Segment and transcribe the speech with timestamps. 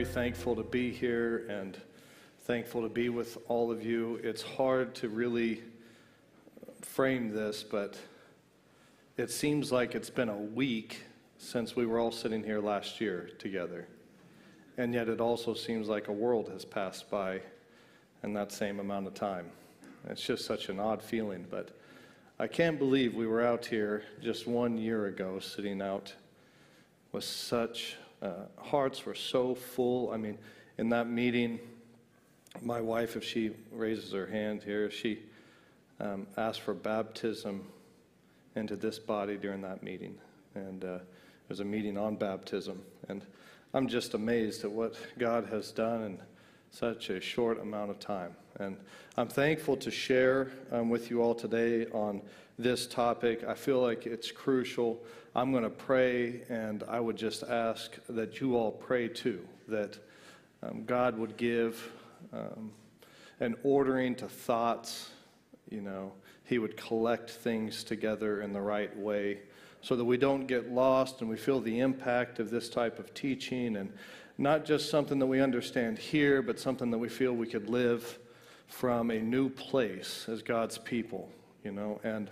[0.00, 1.76] very thankful to be here and
[2.44, 4.18] thankful to be with all of you.
[4.24, 5.60] It's hard to really
[6.80, 7.98] frame this, but
[9.18, 11.02] it seems like it's been a week
[11.36, 13.88] since we were all sitting here last year together.
[14.78, 17.42] And yet it also seems like a world has passed by
[18.22, 19.50] in that same amount of time.
[20.08, 21.76] It's just such an odd feeling, but
[22.38, 26.14] I can't believe we were out here just one year ago, sitting out
[27.12, 30.10] with such uh, hearts were so full.
[30.12, 30.38] I mean,
[30.78, 31.58] in that meeting,
[32.62, 35.20] my wife, if she raises her hand here, she
[36.00, 37.64] um, asked for baptism
[38.56, 40.16] into this body during that meeting,
[40.54, 41.02] and uh, it
[41.48, 43.24] was a meeting on baptism, and
[43.72, 46.18] I'm just amazed at what God has done in
[46.70, 48.34] such a short amount of time.
[48.58, 48.76] And
[49.16, 52.20] I'm thankful to share um, with you all today on
[52.58, 53.44] this topic.
[53.44, 55.00] I feel like it's crucial.
[55.34, 59.96] I'm going to pray, and I would just ask that you all pray too, that
[60.62, 61.92] um, God would give
[62.32, 62.72] um,
[63.38, 65.10] an ordering to thoughts,
[65.70, 66.12] you know,
[66.44, 69.38] He would collect things together in the right way
[69.82, 73.14] so that we don't get lost and we feel the impact of this type of
[73.14, 73.92] teaching and
[74.36, 78.18] not just something that we understand here, but something that we feel we could live
[78.66, 81.28] from a new place as God's people,
[81.62, 82.00] you know.
[82.02, 82.30] And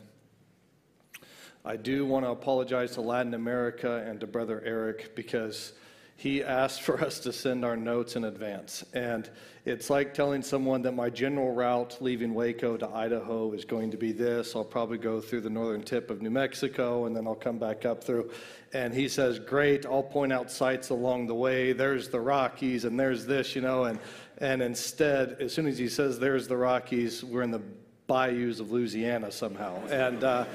[1.69, 5.75] I do want to apologize to Latin America and to Brother Eric because
[6.17, 8.87] he asked for us to send our notes in advance.
[8.95, 9.29] And
[9.67, 13.99] it's like telling someone that my general route leaving Waco to Idaho is going to
[13.99, 14.57] be this.
[14.57, 17.85] I'll probably go through the northern tip of New Mexico and then I'll come back
[17.85, 18.31] up through.
[18.73, 21.75] And he says, Great, I'll point out sites along the way.
[21.75, 23.85] There's the Rockies and there's this, you know.
[23.85, 23.99] And,
[24.39, 27.63] and instead, as soon as he says, There's the Rockies, we're in the
[28.07, 29.87] bayous of Louisiana somehow.
[29.89, 30.47] And, uh,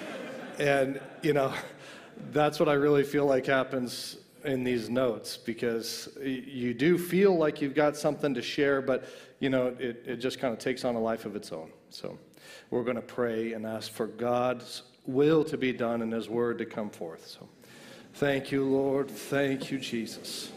[0.60, 1.54] and you know,
[2.32, 7.62] that's what I really feel like happens in these notes because you do feel like
[7.62, 9.06] you've got something to share, but
[9.40, 11.72] you know, it, it just kind of takes on a life of its own.
[11.90, 12.18] So
[12.70, 16.58] we're going to pray and ask for God's will to be done and His word
[16.60, 17.28] to come forth.
[17.28, 17.48] So
[18.16, 19.10] thank you, Lord.
[19.10, 20.52] Thank you, Jesus.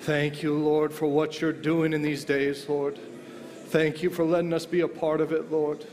[0.00, 2.98] Thank you, Lord, for what you're doing in these days, Lord.
[3.68, 5.86] Thank you for letting us be a part of it, Lord.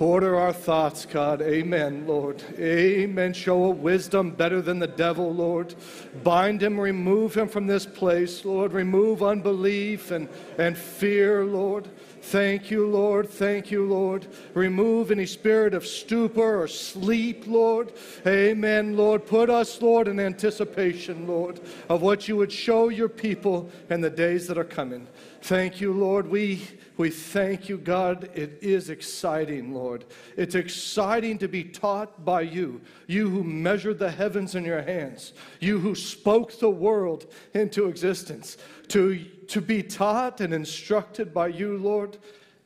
[0.00, 1.42] Order our thoughts, God.
[1.42, 2.42] Amen, Lord.
[2.58, 3.34] Amen.
[3.34, 5.74] Show a wisdom better than the devil, Lord.
[6.24, 8.72] Bind him, remove him from this place, Lord.
[8.72, 11.86] Remove unbelief and, and fear, Lord.
[12.22, 13.28] Thank you, Lord.
[13.28, 14.26] Thank you, Lord.
[14.54, 17.92] Remove any spirit of stupor or sleep, Lord.
[18.26, 19.26] Amen, Lord.
[19.26, 24.08] Put us, Lord, in anticipation, Lord, of what you would show your people in the
[24.08, 25.06] days that are coming.
[25.42, 26.28] Thank you, Lord.
[26.28, 26.62] We
[27.00, 28.28] we thank you, God.
[28.34, 30.04] It is exciting, Lord.
[30.36, 35.32] It's exciting to be taught by you, you who measured the heavens in your hands,
[35.60, 41.78] you who spoke the world into existence, to, to be taught and instructed by you,
[41.78, 42.18] Lord.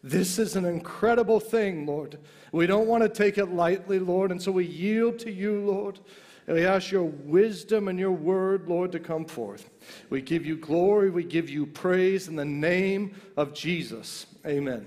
[0.02, 2.18] This is an incredible thing, Lord.
[2.50, 6.00] We don't want to take it lightly, Lord, and so we yield to you, Lord.
[6.46, 9.70] And we ask your wisdom and your word, Lord, to come forth.
[10.10, 11.08] We give you glory.
[11.08, 14.26] We give you praise in the name of Jesus.
[14.46, 14.86] Amen.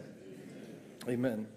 [1.10, 1.48] Amen.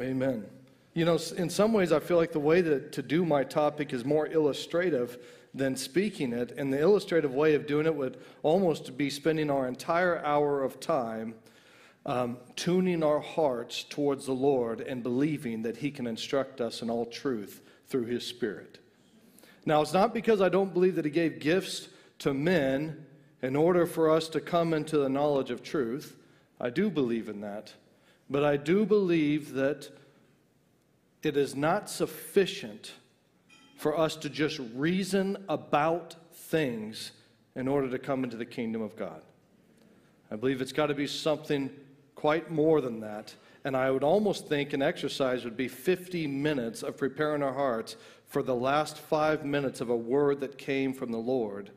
[0.00, 0.46] Amen.
[0.94, 3.92] You know, in some ways, I feel like the way that, to do my topic
[3.92, 5.18] is more illustrative
[5.54, 6.52] than speaking it.
[6.56, 10.80] And the illustrative way of doing it would almost be spending our entire hour of
[10.80, 11.34] time
[12.06, 16.90] um, tuning our hearts towards the Lord and believing that He can instruct us in
[16.90, 18.78] all truth through his Spirit.
[19.66, 21.88] Now, it's not because I don't believe that he gave gifts
[22.20, 23.04] to men
[23.42, 26.16] in order for us to come into the knowledge of truth.
[26.58, 27.74] I do believe in that.
[28.30, 29.90] But I do believe that
[31.22, 32.92] it is not sufficient
[33.76, 37.12] for us to just reason about things
[37.56, 39.22] in order to come into the kingdom of God.
[40.30, 41.70] I believe it's got to be something
[42.14, 43.34] quite more than that.
[43.64, 47.96] And I would almost think an exercise would be 50 minutes of preparing our hearts
[48.26, 51.70] for the last five minutes of a word that came from the Lord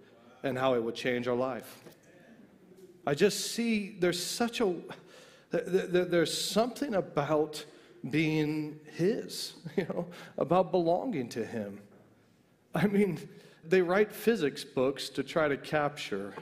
[0.43, 1.83] and how it would change our life.
[3.05, 4.75] I just see there's such a,
[5.51, 7.65] there's something about
[8.09, 10.07] being His, you know,
[10.37, 11.79] about belonging to Him.
[12.73, 13.19] I mean,
[13.63, 16.33] they write physics books to try to capture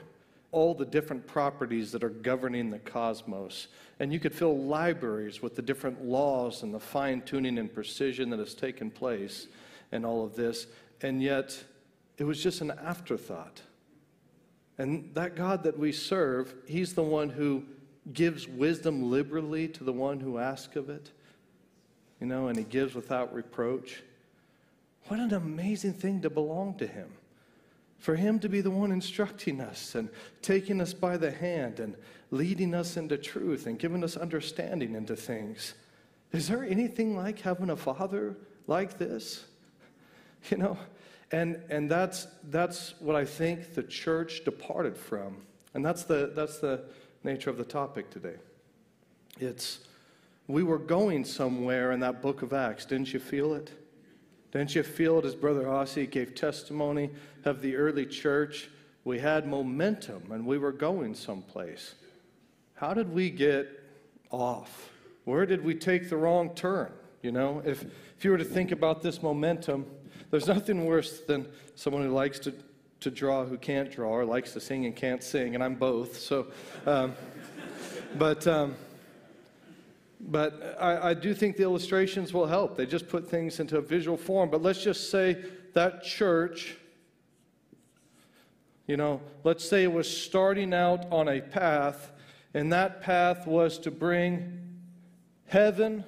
[0.52, 3.68] all the different properties that are governing the cosmos.
[4.00, 8.30] And you could fill libraries with the different laws and the fine tuning and precision
[8.32, 9.48] that has taken place
[9.92, 10.68] and all of this.
[11.02, 11.64] And yet,
[12.18, 13.62] it was just an afterthought.
[14.78, 17.64] And that God that we serve, He's the one who
[18.14, 21.12] gives wisdom liberally to the one who asks of it,
[22.20, 24.02] you know, and He gives without reproach.
[25.08, 27.10] What an amazing thing to belong to Him.
[28.02, 30.10] For Him to be the one instructing us and
[30.42, 31.96] taking us by the hand and
[32.32, 35.76] leading us into truth and giving us understanding into things.
[36.32, 38.36] Is there anything like having a father
[38.68, 39.46] like this?
[40.50, 40.76] You know,
[41.32, 45.38] and, and that's, that's what I think the church departed from.
[45.76, 46.86] And that's the, that's the
[47.24, 48.38] nature of the topic today.
[49.40, 49.82] It's,
[50.48, 52.86] we were going somewhere in that book of Acts.
[52.86, 53.70] Didn't you feel it?
[54.52, 57.10] Didn't you feel it as Brother Ossie gave testimony
[57.46, 58.70] of the early church?
[59.04, 61.96] We had momentum and we were going someplace.
[62.76, 63.68] How did we get
[64.30, 64.90] off?
[65.24, 66.92] Where did we take the wrong turn?
[67.22, 67.84] You know, if,
[68.18, 69.86] if you were to think about this momentum,
[70.32, 72.54] there's nothing worse than someone who likes to,
[73.02, 76.18] to draw who can't draw, or likes to sing and can't sing, and I'm both.
[76.18, 76.48] So,
[76.86, 77.14] um,
[78.18, 78.46] but.
[78.48, 78.76] Um,
[80.24, 82.78] but I, I, do think the illustrations will help.
[82.78, 84.50] They just put things into a visual form.
[84.50, 86.78] But let's just say that church,
[88.88, 92.12] you know, let's say it was starting out on a path,
[92.54, 94.78] and that path was to bring
[95.48, 96.04] heaven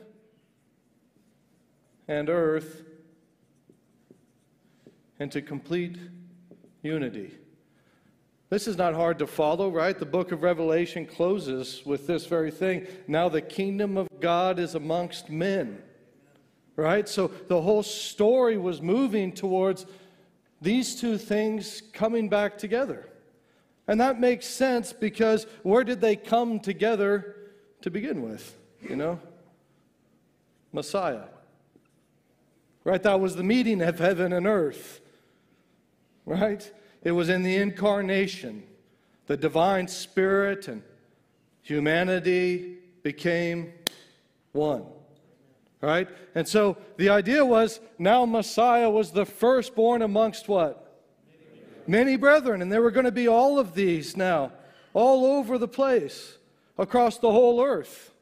[2.07, 2.83] and earth
[5.19, 5.97] into complete
[6.83, 7.31] unity.
[8.53, 9.97] This is not hard to follow, right?
[9.97, 12.85] The book of Revelation closes with this very thing.
[13.07, 15.81] Now the kingdom of God is amongst men,
[16.75, 17.09] right?
[17.09, 19.87] So the whole story was moving towards
[20.61, 23.09] these two things coming back together.
[23.87, 27.35] And that makes sense because where did they come together
[27.81, 28.55] to begin with?
[28.87, 29.19] You know?
[30.71, 31.23] Messiah.
[32.83, 33.01] Right?
[33.01, 35.01] That was the meeting of heaven and earth.
[36.27, 36.71] Right?
[37.03, 38.63] It was in the incarnation.
[39.27, 40.81] The divine spirit and
[41.61, 43.73] humanity became
[44.51, 44.85] one.
[45.81, 46.07] Right?
[46.33, 50.79] And so the idea was now Messiah was the firstborn amongst what?
[51.87, 52.61] Many brethren.
[52.61, 54.53] And there were going to be all of these now,
[54.93, 56.37] all over the place,
[56.77, 58.13] across the whole earth.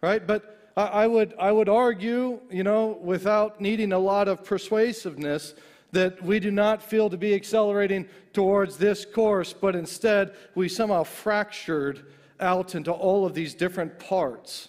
[0.00, 0.26] Right?
[0.26, 5.54] But I, would, I would argue, you know, without needing a lot of persuasiveness,
[5.94, 11.02] that we do not feel to be accelerating towards this course, but instead we somehow
[11.02, 12.04] fractured
[12.40, 14.68] out into all of these different parts.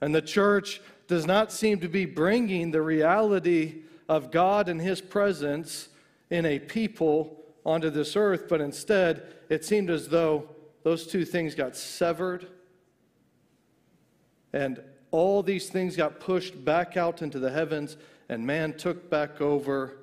[0.00, 5.00] And the church does not seem to be bringing the reality of God and His
[5.00, 5.88] presence
[6.30, 10.48] in a people onto this earth, but instead it seemed as though
[10.82, 12.46] those two things got severed
[14.52, 14.80] and
[15.10, 17.96] all these things got pushed back out into the heavens,
[18.28, 19.96] and man took back over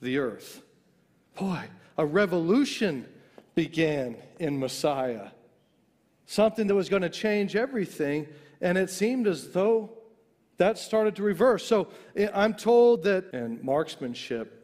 [0.00, 0.62] the earth.
[1.38, 1.64] Boy,
[1.96, 3.06] a revolution
[3.54, 5.28] began in Messiah.
[6.26, 8.26] Something that was going to change everything,
[8.60, 9.98] and it seemed as though
[10.58, 11.64] that started to reverse.
[11.64, 14.54] So eh, I'm told that in marksmanship,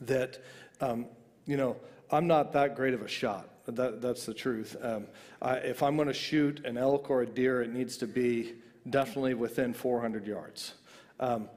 [0.00, 0.42] that,
[0.80, 1.06] um,
[1.46, 1.76] you know,
[2.10, 3.48] I'm not that great of a shot.
[3.66, 4.76] That, that's the truth.
[4.82, 5.06] Um,
[5.40, 8.54] I, if I'm going to shoot an elk or a deer, it needs to be
[8.90, 10.74] definitely within 400 yards.
[11.20, 11.48] Um,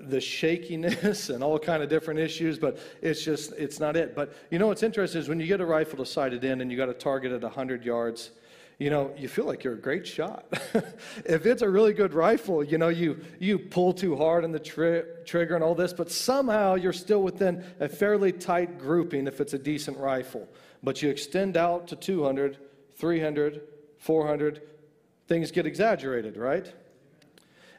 [0.00, 4.14] the shakiness and all kind of different issues, but it's just, it's not it.
[4.14, 6.60] But you know what's interesting is when you get a rifle to sight it in
[6.60, 8.30] and you got a target at 100 yards,
[8.78, 10.46] you know, you feel like you're a great shot.
[11.24, 14.60] if it's a really good rifle, you know, you, you pull too hard on the
[14.60, 19.40] tri- trigger and all this, but somehow you're still within a fairly tight grouping if
[19.40, 20.48] it's a decent rifle.
[20.82, 22.56] But you extend out to 200,
[22.94, 23.62] 300,
[23.98, 24.62] 400,
[25.26, 26.72] things get exaggerated, right?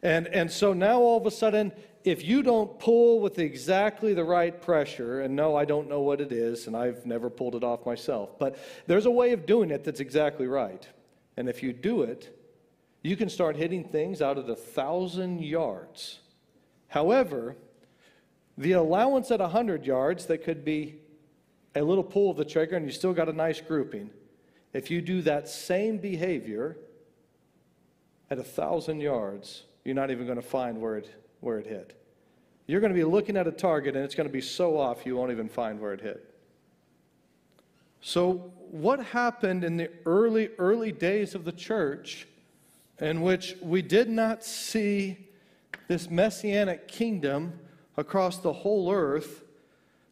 [0.01, 1.71] And, and so now all of a sudden,
[2.03, 6.21] if you don't pull with exactly the right pressure, and no, I don't know what
[6.21, 9.71] it is, and I've never pulled it off myself, but there's a way of doing
[9.71, 10.87] it that's exactly right.
[11.35, 12.35] And if you do it,
[13.01, 16.19] you can start hitting things out at a thousand yards.
[16.87, 17.55] However,
[18.57, 20.95] the allowance at 100 yards, that could be
[21.75, 24.09] a little pull of the trigger, and you still got a nice grouping.
[24.73, 26.77] If you do that same behavior
[28.29, 31.99] at a thousand yards, you're not even going to find where it, where it hit.
[32.67, 35.05] You're going to be looking at a target and it's going to be so off
[35.05, 36.25] you won't even find where it hit.
[38.01, 42.27] So, what happened in the early, early days of the church
[42.99, 45.17] in which we did not see
[45.87, 47.59] this messianic kingdom
[47.97, 49.43] across the whole earth,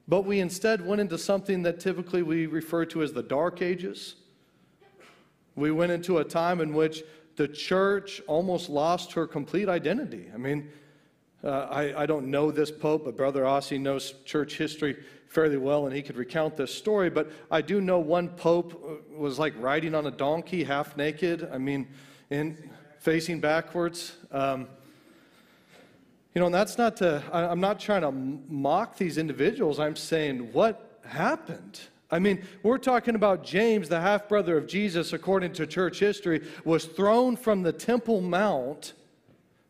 [0.07, 4.15] but we instead went into something that typically we refer to as the Dark Ages?
[5.55, 7.03] We went into a time in which
[7.37, 10.25] the church almost lost her complete identity.
[10.33, 10.69] I mean,
[11.43, 14.97] uh, I, I don't know this pope, but Brother Ossie knows church history
[15.29, 17.09] fairly well, and he could recount this story.
[17.09, 21.47] But I do know one pope uh, was like riding on a donkey, half naked.
[21.53, 21.87] I mean,
[22.29, 24.15] in facing backwards.
[24.31, 24.67] Um,
[26.33, 29.79] you know, and that's not to, I, I'm not trying to mock these individuals.
[29.79, 31.79] I'm saying, what happened?
[32.09, 36.47] I mean, we're talking about James, the half brother of Jesus, according to church history,
[36.63, 38.93] was thrown from the Temple Mount,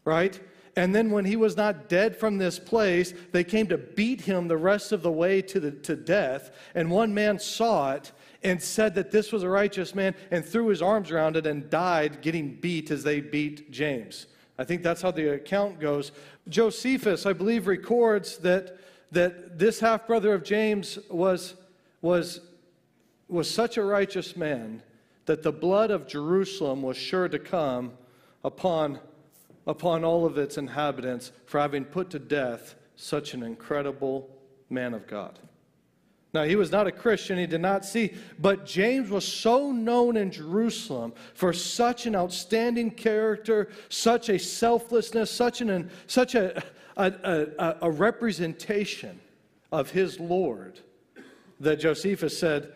[0.06, 0.39] right?
[0.75, 4.48] And then when he was not dead from this place, they came to beat him
[4.48, 6.51] the rest of the way to, the, to death.
[6.75, 8.12] And one man saw it
[8.44, 11.72] and said that this was a righteous man and threw his arms around it and
[11.72, 14.27] died getting beat as they beat James.
[14.60, 16.12] I think that's how the account goes.
[16.48, 18.77] Josephus, I believe, records that,
[19.12, 21.56] that this half brother of James was
[22.01, 22.42] was,
[23.27, 24.82] was such a righteous man
[25.25, 27.94] that the blood of Jerusalem was sure to come
[28.44, 29.00] upon,
[29.66, 34.30] upon all of its inhabitants for having put to death such an incredible
[34.70, 35.38] man of God.
[36.34, 40.18] Now, he was not a Christian, he did not see, but James was so known
[40.18, 46.63] in Jerusalem for such an outstanding character, such a selflessness, such, an, such a,
[46.96, 47.12] a,
[47.58, 49.20] a, a representation
[49.72, 50.80] of his Lord
[51.60, 52.74] that Josephus said,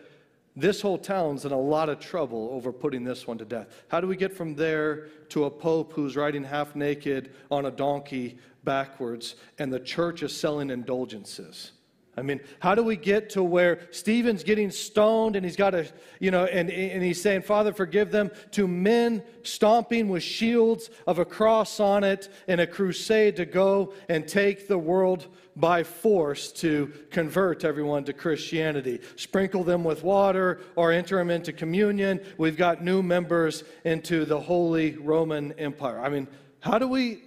[0.54, 3.68] this whole town's in a lot of trouble over putting this one to death.
[3.88, 7.70] How do we get from there to a pope who's riding half naked on a
[7.70, 11.72] donkey backwards and the church is selling indulgences?
[12.14, 15.86] I mean, how do we get to where Stephen's getting stoned and he's got a,
[16.20, 21.18] you know, and, and he's saying, Father, forgive them, to men stomping with shields of
[21.18, 25.26] a cross on it in a crusade to go and take the world
[25.56, 31.52] by force to convert everyone to Christianity, sprinkle them with water or enter them into
[31.52, 32.20] communion.
[32.36, 35.98] We've got new members into the Holy Roman Empire.
[35.98, 36.28] I mean,
[36.60, 37.22] how do we,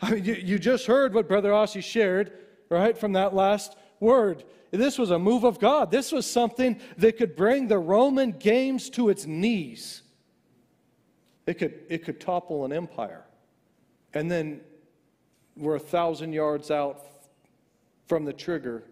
[0.00, 2.32] I mean, you, you just heard what Brother Ossie shared,
[2.68, 4.42] right, from that last word.
[4.70, 5.90] This was a move of God.
[5.90, 10.02] This was something that could bring the Roman games to its knees.
[11.46, 13.24] It could, it could topple an empire.
[14.14, 14.60] And then
[15.56, 17.04] we're a thousand yards out
[18.06, 18.84] from the trigger,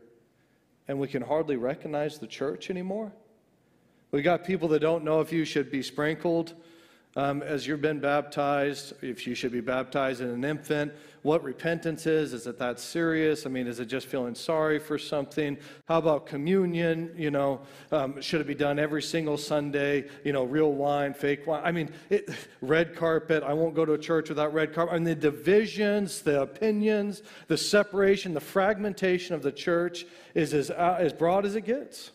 [0.86, 3.12] and we can hardly recognize the church anymore.
[4.10, 6.54] We got people that don't know if you should be sprinkled
[7.18, 12.06] um, as you've been baptized, if you should be baptized in an infant, what repentance
[12.06, 12.32] is.
[12.32, 13.44] Is it that serious?
[13.44, 15.58] I mean, is it just feeling sorry for something?
[15.88, 17.12] How about communion?
[17.16, 20.04] You know, um, should it be done every single Sunday?
[20.22, 21.60] You know, real wine, fake wine.
[21.64, 23.42] I mean, it, red carpet.
[23.42, 24.94] I won't go to a church without red carpet.
[24.94, 30.06] I mean, the divisions, the opinions, the separation, the fragmentation of the church
[30.36, 32.12] is as, uh, as broad as it gets.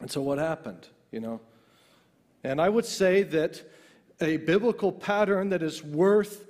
[0.00, 0.88] And so, what happened?
[1.12, 1.40] You know,
[2.42, 3.62] and I would say that
[4.20, 6.46] a biblical pattern that is worth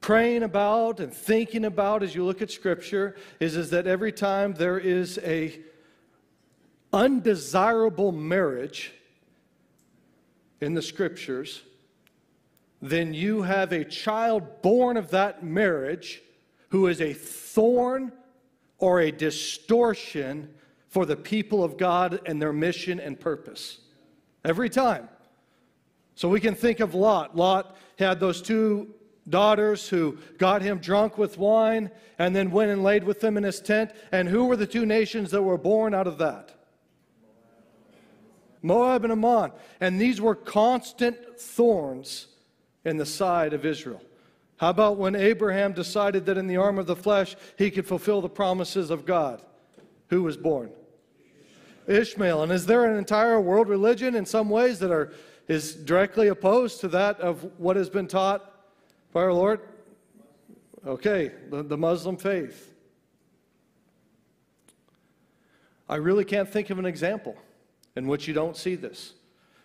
[0.00, 4.52] praying about and thinking about as you look at scripture is, is that every time
[4.54, 5.58] there is a
[6.92, 8.92] undesirable marriage
[10.60, 11.62] in the scriptures
[12.84, 16.22] then you have a child born of that marriage
[16.68, 18.12] who is a thorn
[18.78, 20.52] or a distortion
[20.88, 23.78] for the people of God and their mission and purpose.
[24.44, 25.08] Every time.
[26.14, 27.36] So we can think of Lot.
[27.36, 28.94] Lot had those two
[29.28, 33.42] daughters who got him drunk with wine and then went and laid with them in
[33.42, 33.90] his tent.
[34.12, 36.54] And who were the two nations that were born out of that?
[38.62, 39.52] Moab and Ammon.
[39.80, 42.28] And these were constant thorns
[42.84, 44.02] in the side of Israel.
[44.56, 48.20] How about when Abraham decided that in the arm of the flesh he could fulfill
[48.20, 49.42] the promises of God?
[50.08, 50.70] Who was born?
[51.86, 52.42] Ishmael.
[52.42, 55.12] And is there an entire world religion in some ways that are
[55.48, 58.50] is directly opposed to that of what has been taught
[59.12, 59.60] by our Lord?
[60.86, 62.72] Okay, the, the Muslim faith.
[65.88, 67.36] I really can't think of an example
[67.96, 69.12] in which you don't see this.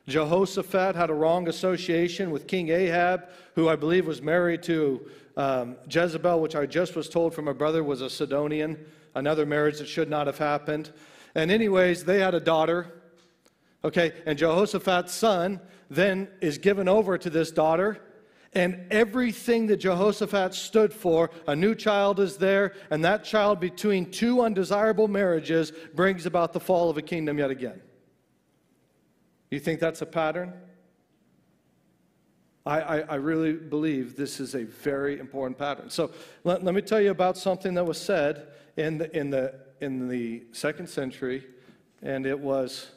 [0.07, 5.05] Jehoshaphat had a wrong association with King Ahab, who I believe was married to
[5.37, 8.77] um, Jezebel, which I just was told from a brother was a Sidonian,
[9.15, 10.91] another marriage that should not have happened.
[11.35, 12.98] And, anyways, they had a daughter
[13.83, 17.99] Okay, and Jehoshaphat's son then is given over to this daughter,
[18.53, 24.11] and everything that Jehoshaphat stood for, a new child is there, and that child between
[24.11, 27.81] two undesirable marriages brings about the fall of a kingdom yet again.
[29.49, 30.53] You think that's a pattern?
[32.65, 35.89] I, I, I really believe this is a very important pattern.
[35.89, 36.11] So
[36.43, 40.07] let, let me tell you about something that was said in the, in the, in
[40.07, 41.45] the second century,
[42.01, 42.91] and it was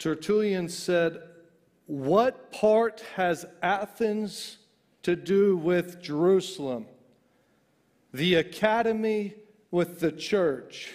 [0.00, 1.20] Tertullian said,
[1.86, 4.56] What part has Athens
[5.02, 6.86] to do with Jerusalem?
[8.12, 9.34] The academy
[9.70, 10.90] with the church,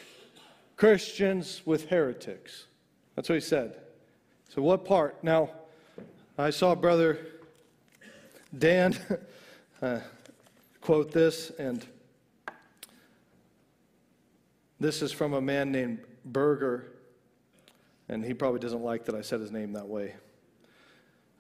[0.76, 2.66] Christians with heretics.
[3.16, 3.78] That's what he said.
[4.50, 5.24] So, what part?
[5.24, 5.52] Now,
[6.38, 7.20] I saw Brother
[8.58, 8.98] Dan
[9.84, 10.00] uh,
[10.82, 11.86] quote this, and
[14.80, 16.95] this is from a man named Berger
[18.10, 20.14] And he probably doesn't like that I said his name that way.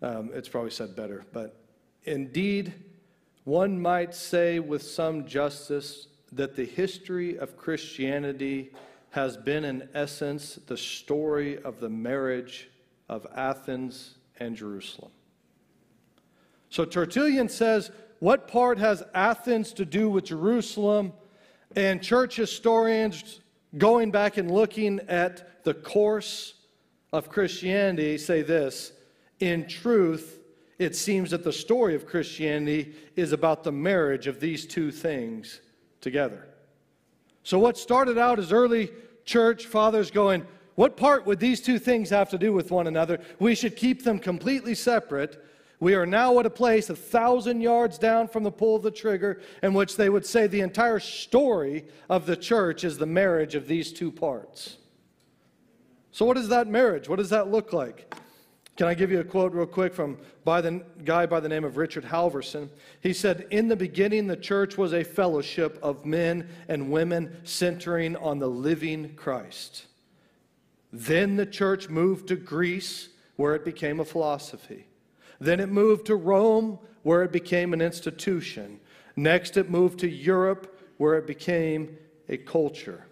[0.01, 1.25] Um, it's probably said better.
[1.31, 1.55] But
[2.03, 2.73] indeed,
[3.43, 8.71] one might say with some justice that the history of Christianity
[9.11, 12.69] has been, in essence, the story of the marriage
[13.07, 15.11] of Athens and Jerusalem.
[16.69, 21.13] So Tertullian says, What part has Athens to do with Jerusalem?
[21.75, 23.39] And church historians
[23.77, 26.54] going back and looking at the course
[27.13, 28.91] of Christianity say this
[29.39, 30.39] In truth,
[30.77, 35.61] it seems that the story of Christianity is about the marriage of these two things
[36.01, 36.47] together.
[37.43, 38.91] So, what started out as early
[39.23, 40.45] church fathers going,
[40.75, 43.19] What part would these two things have to do with one another?
[43.39, 45.41] We should keep them completely separate.
[45.79, 48.91] We are now at a place a thousand yards down from the pull of the
[48.91, 53.55] trigger in which they would say the entire story of the church is the marriage
[53.55, 54.77] of these two parts.
[56.15, 57.09] So, what is that marriage?
[57.09, 58.15] What does that look like?
[58.77, 61.65] Can I give you a quote real quick from by the guy by the name
[61.65, 62.69] of Richard Halverson?
[63.01, 68.15] He said, In the beginning, the church was a fellowship of men and women centering
[68.15, 69.87] on the living Christ.
[70.93, 74.87] Then the church moved to Greece, where it became a philosophy.
[75.41, 78.79] Then it moved to Rome, where it became an institution.
[79.17, 81.97] Next, it moved to Europe, where it became
[82.29, 83.03] a culture.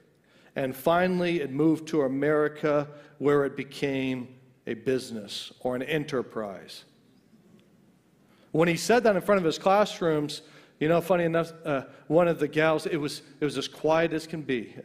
[0.55, 4.27] And finally, it moved to America, where it became
[4.67, 6.83] a business or an enterprise.
[8.51, 10.43] When he said that in front of his classrooms,
[10.79, 14.13] you know, funny enough, uh, one of the gals, it was, it was as quiet
[14.13, 14.75] as can be.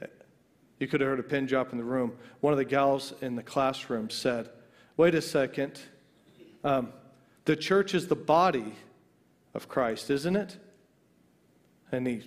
[0.78, 2.16] You could have heard a pin drop in the room.
[2.40, 4.48] One of the gals in the classroom said,
[4.96, 5.78] Wait a second.
[6.64, 6.92] Um,
[7.44, 8.74] the church is the body
[9.54, 10.56] of Christ, isn't it?
[11.92, 12.22] And he,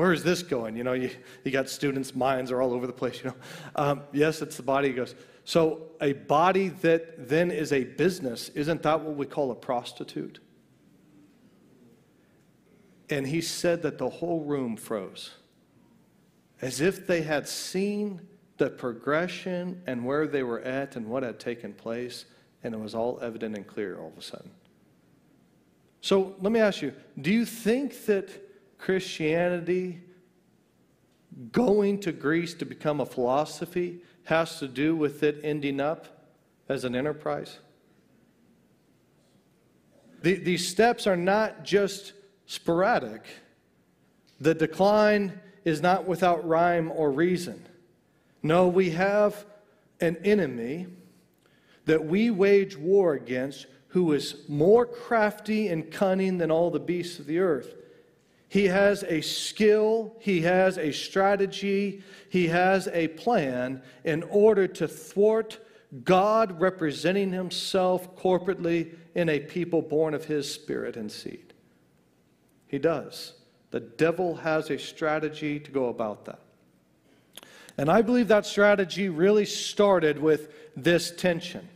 [0.00, 0.76] where is this going?
[0.76, 1.10] You know, you,
[1.44, 3.36] you got students' minds are all over the place, you know.
[3.76, 4.88] Um, yes, it's the body.
[4.88, 5.14] He goes,
[5.44, 10.38] so a body that then is a business, isn't that what we call a prostitute?
[13.10, 15.34] And he said that the whole room froze,
[16.62, 18.22] as if they had seen
[18.56, 22.24] the progression and where they were at and what had taken place
[22.62, 24.50] and it was all evident and clear all of a sudden.
[26.00, 28.49] So let me ask you do you think that
[28.80, 30.00] Christianity,
[31.52, 36.26] going to Greece to become a philosophy, has to do with it ending up
[36.68, 37.58] as an enterprise?
[40.22, 42.12] The, these steps are not just
[42.46, 43.24] sporadic.
[44.40, 47.66] The decline is not without rhyme or reason.
[48.42, 49.44] No, we have
[50.00, 50.86] an enemy
[51.84, 57.18] that we wage war against who is more crafty and cunning than all the beasts
[57.18, 57.74] of the earth.
[58.50, 64.88] He has a skill, he has a strategy, he has a plan in order to
[64.88, 65.60] thwart
[66.02, 71.54] God representing himself corporately in a people born of his spirit and seed.
[72.66, 73.34] He does.
[73.70, 76.40] The devil has a strategy to go about that.
[77.78, 81.68] And I believe that strategy really started with this tension.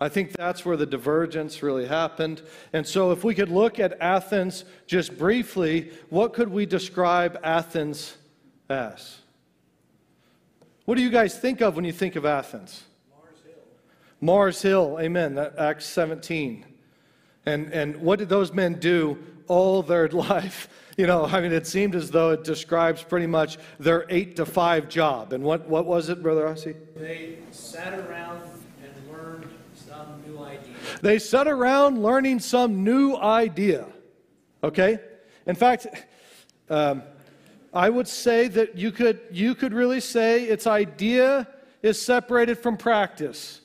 [0.00, 2.42] I think that's where the divergence really happened.
[2.72, 8.16] And so, if we could look at Athens just briefly, what could we describe Athens
[8.68, 9.18] as?
[10.84, 12.82] What do you guys think of when you think of Athens?
[13.10, 13.54] Mars Hill.
[14.20, 15.36] Mars Hill, amen.
[15.36, 16.64] That, Acts 17.
[17.46, 20.68] And, and what did those men do all their life?
[20.96, 24.46] You know, I mean, it seemed as though it describes pretty much their eight to
[24.46, 25.32] five job.
[25.32, 26.74] And what, what was it, Brother Rossi?
[26.96, 28.42] They sat around
[31.02, 33.86] they sat around learning some new idea.
[34.62, 34.98] Okay?
[35.46, 35.86] In fact,
[36.70, 37.02] um,
[37.72, 41.48] I would say that you could, you could really say its idea
[41.82, 43.60] is separated from practice.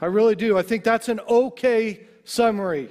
[0.00, 0.58] I really do.
[0.58, 2.88] I think that's an okay summary.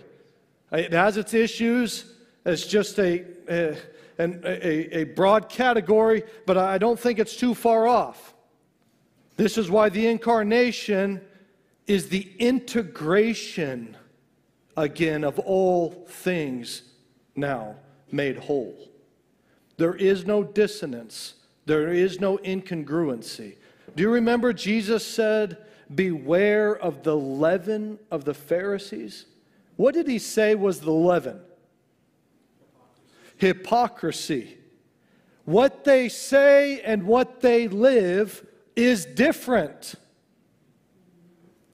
[0.72, 2.06] It has its issues.
[2.46, 3.78] It's just a, a,
[4.20, 8.34] a, a broad category, but I don't think it's too far off.
[9.36, 11.22] This is why the incarnation
[11.88, 13.98] is the integration
[14.78, 16.84] again of all things
[17.36, 17.76] now
[18.12, 18.90] made whole.
[19.78, 23.56] There is no dissonance, there is no incongruency.
[23.96, 25.58] Do you remember Jesus said,
[25.94, 29.26] Beware of the leaven of the Pharisees?
[29.76, 31.40] What did he say was the leaven?
[33.38, 34.58] Hypocrisy.
[35.46, 39.96] What they say and what they live is different.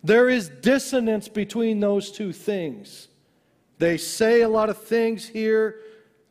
[0.03, 3.07] There is dissonance between those two things.
[3.77, 5.79] They say a lot of things here,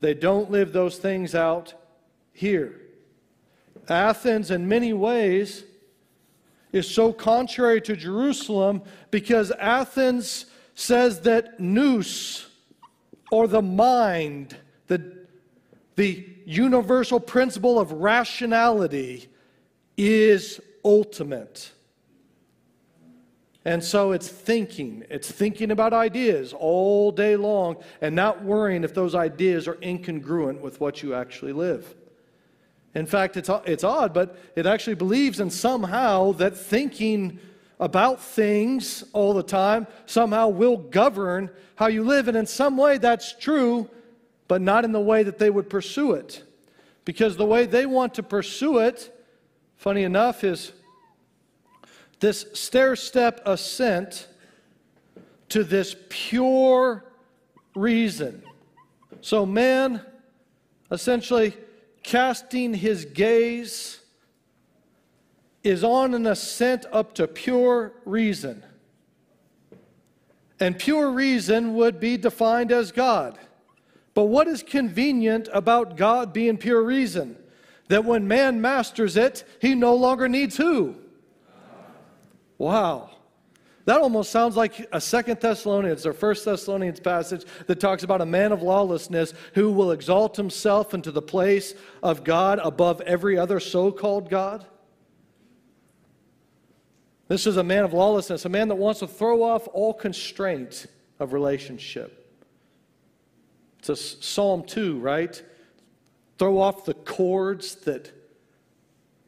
[0.00, 1.74] they don't live those things out
[2.33, 2.81] here.
[3.88, 5.64] Athens, in many ways,
[6.72, 12.46] is so contrary to Jerusalem because Athens says that nous,
[13.33, 15.26] or the mind, the,
[15.96, 19.28] the universal principle of rationality,
[19.96, 21.72] is ultimate.
[23.64, 25.05] And so it's thinking.
[25.11, 30.61] It's thinking about ideas all day long and not worrying if those ideas are incongruent
[30.61, 31.94] with what you actually live.
[32.94, 37.38] In fact, it's, it's odd, but it actually believes in somehow that thinking
[37.81, 42.29] about things all the time somehow will govern how you live.
[42.29, 43.88] And in some way, that's true,
[44.49, 46.42] but not in the way that they would pursue it.
[47.05, 49.14] Because the way they want to pursue it,
[49.77, 50.73] funny enough, is
[52.20, 54.28] this stair step ascent
[55.50, 57.04] to this pure
[57.74, 58.42] reason.
[59.20, 60.02] So, man
[60.90, 61.54] essentially
[62.02, 64.00] casting his gaze
[65.62, 68.64] is on an ascent up to pure reason.
[70.61, 73.38] And pure reason would be defined as God.
[74.14, 77.37] But what is convenient about God being pure reason?
[77.88, 80.96] That when man masters it, he no longer needs who?
[82.59, 83.11] Wow.
[83.88, 88.27] That almost sounds like a Second Thessalonians or First Thessalonians passage that talks about a
[88.27, 93.59] man of lawlessness who will exalt himself into the place of God above every other
[93.61, 94.66] so-called God.
[97.29, 100.87] This is a man of lawlessness, a man that wants to throw off all constraint
[101.18, 102.37] of relationship.
[103.79, 105.42] It's a Psalm 2, right?
[106.38, 108.12] Throw off the cords that,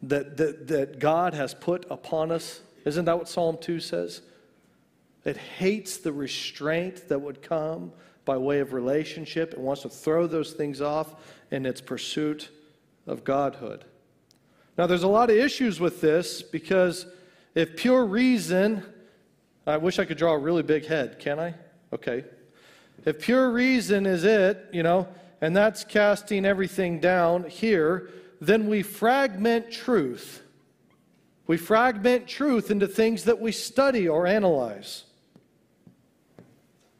[0.02, 4.22] that, that, that God has put upon us isn't that what Psalm 2 says?
[5.24, 7.92] It hates the restraint that would come
[8.24, 9.52] by way of relationship.
[9.52, 11.14] It wants to throw those things off
[11.50, 12.50] in its pursuit
[13.06, 13.84] of godhood.
[14.78, 17.06] Now, there's a lot of issues with this because
[17.54, 18.82] if pure reason,
[19.66, 21.54] I wish I could draw a really big head, can I?
[21.92, 22.24] Okay.
[23.04, 25.08] If pure reason is it, you know,
[25.40, 30.42] and that's casting everything down here, then we fragment truth
[31.50, 35.02] we fragment truth into things that we study or analyze.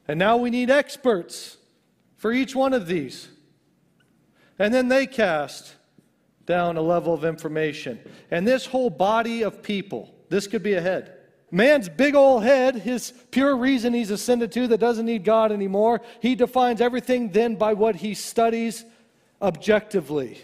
[0.08, 1.56] And now we need experts
[2.16, 3.28] for each one of these.
[4.58, 5.76] And then they cast
[6.46, 8.00] down a level of information.
[8.32, 11.16] And this whole body of people, this could be a head.
[11.52, 16.00] Man's big old head, his pure reason he's ascended to that doesn't need God anymore,
[16.18, 18.84] he defines everything then by what he studies
[19.40, 20.40] objectively.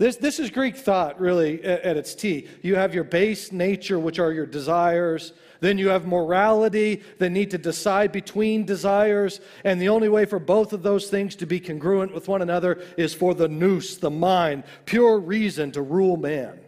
[0.00, 2.48] This, this is Greek thought, really, at, at its T.
[2.62, 5.34] You have your base nature, which are your desires.
[5.60, 9.42] Then you have morality that need to decide between desires.
[9.62, 12.82] And the only way for both of those things to be congruent with one another
[12.96, 16.58] is for the nous, the mind, pure reason to rule man.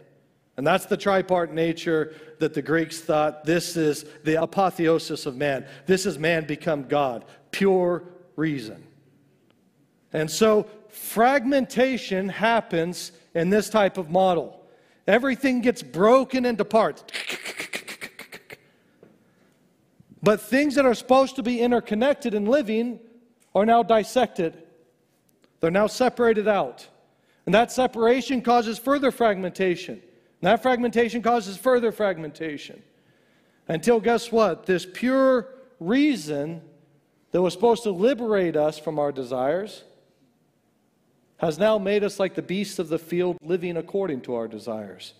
[0.55, 5.65] And that's the tripart nature that the Greeks thought this is the apotheosis of man.
[5.87, 8.03] This is man become God, pure
[8.35, 8.85] reason.
[10.11, 14.59] And so fragmentation happens in this type of model.
[15.07, 17.03] Everything gets broken into parts.
[20.21, 22.99] But things that are supposed to be interconnected and living
[23.53, 24.63] are now dissected.
[25.59, 26.87] They're now separated out.
[27.45, 29.95] And that separation causes further fragmentation.
[29.95, 32.81] And that fragmentation causes further fragmentation.
[33.67, 34.65] Until, guess what?
[34.65, 36.61] This pure reason
[37.31, 39.83] that was supposed to liberate us from our desires
[41.45, 45.13] has now made us like the beasts of the field, living according to our desires.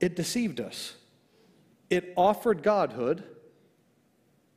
[0.00, 0.96] It deceived us.
[1.88, 3.24] It offered godhood,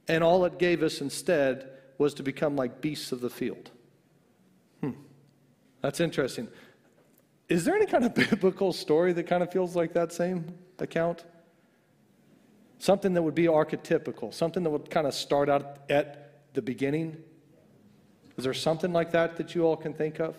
[0.07, 3.71] and all it gave us instead was to become like beasts of the field.
[4.81, 4.91] Hmm.
[5.81, 6.47] That's interesting.
[7.49, 11.23] Is there any kind of biblical story that kind of feels like that same account?
[12.79, 17.17] Something that would be archetypical, something that would kind of start out at the beginning
[18.37, 20.35] is there something like that that you all can think of?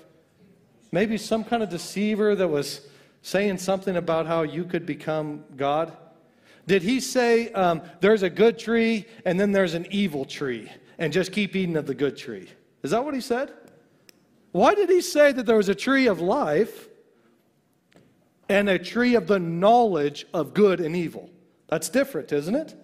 [0.90, 2.86] Maybe some kind of deceiver that was
[3.22, 5.96] saying something about how you could become God?
[6.66, 11.12] Did he say um, there's a good tree and then there's an evil tree and
[11.12, 12.48] just keep eating of the good tree?
[12.82, 13.52] Is that what he said?
[14.52, 16.88] Why did he say that there was a tree of life
[18.48, 21.30] and a tree of the knowledge of good and evil?
[21.68, 22.74] That's different, isn't it?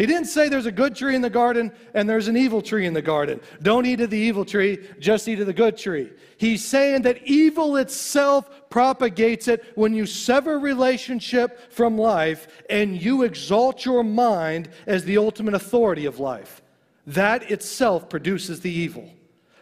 [0.00, 2.86] He didn't say there's a good tree in the garden and there's an evil tree
[2.86, 3.38] in the garden.
[3.60, 6.10] Don't eat of the evil tree, just eat of the good tree.
[6.38, 13.24] He's saying that evil itself propagates it when you sever relationship from life and you
[13.24, 16.62] exalt your mind as the ultimate authority of life.
[17.06, 19.06] That itself produces the evil.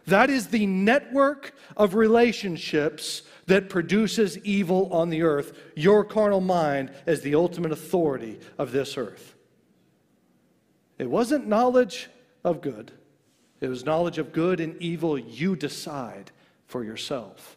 [0.06, 5.58] That is the network of relationships that produces evil on the earth.
[5.74, 9.27] Your carnal mind as the ultimate authority of this earth.
[10.98, 12.08] It wasn't knowledge
[12.44, 12.92] of good,
[13.60, 16.30] it was knowledge of good and evil you decide
[16.66, 17.56] for yourself,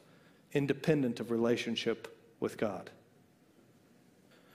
[0.54, 2.90] independent of relationship with God.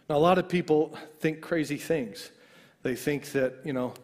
[0.08, 2.30] Now, a lot of people think crazy things.
[2.82, 3.94] They think that, you know,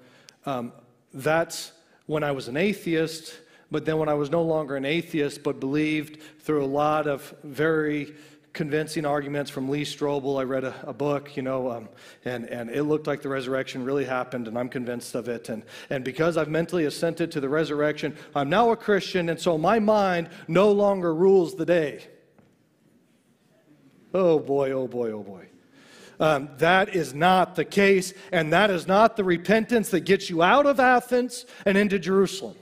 [0.46, 0.72] um,
[1.14, 1.72] that's
[2.06, 3.38] when I was an atheist,
[3.70, 7.34] but then when I was no longer an atheist, but believed through a lot of
[7.44, 8.14] very
[8.52, 10.38] convincing arguments from Lee Strobel.
[10.38, 11.88] I read a, a book, you know, um,
[12.24, 15.48] and, and it looked like the resurrection really happened, and I'm convinced of it.
[15.48, 19.56] And, and because I've mentally assented to the resurrection, I'm now a Christian, and so
[19.56, 22.06] my mind no longer rules the day.
[24.14, 25.46] Oh boy, oh boy, oh boy.
[26.20, 30.42] Um, that is not the case, and that is not the repentance that gets you
[30.42, 32.56] out of Athens and into Jerusalem.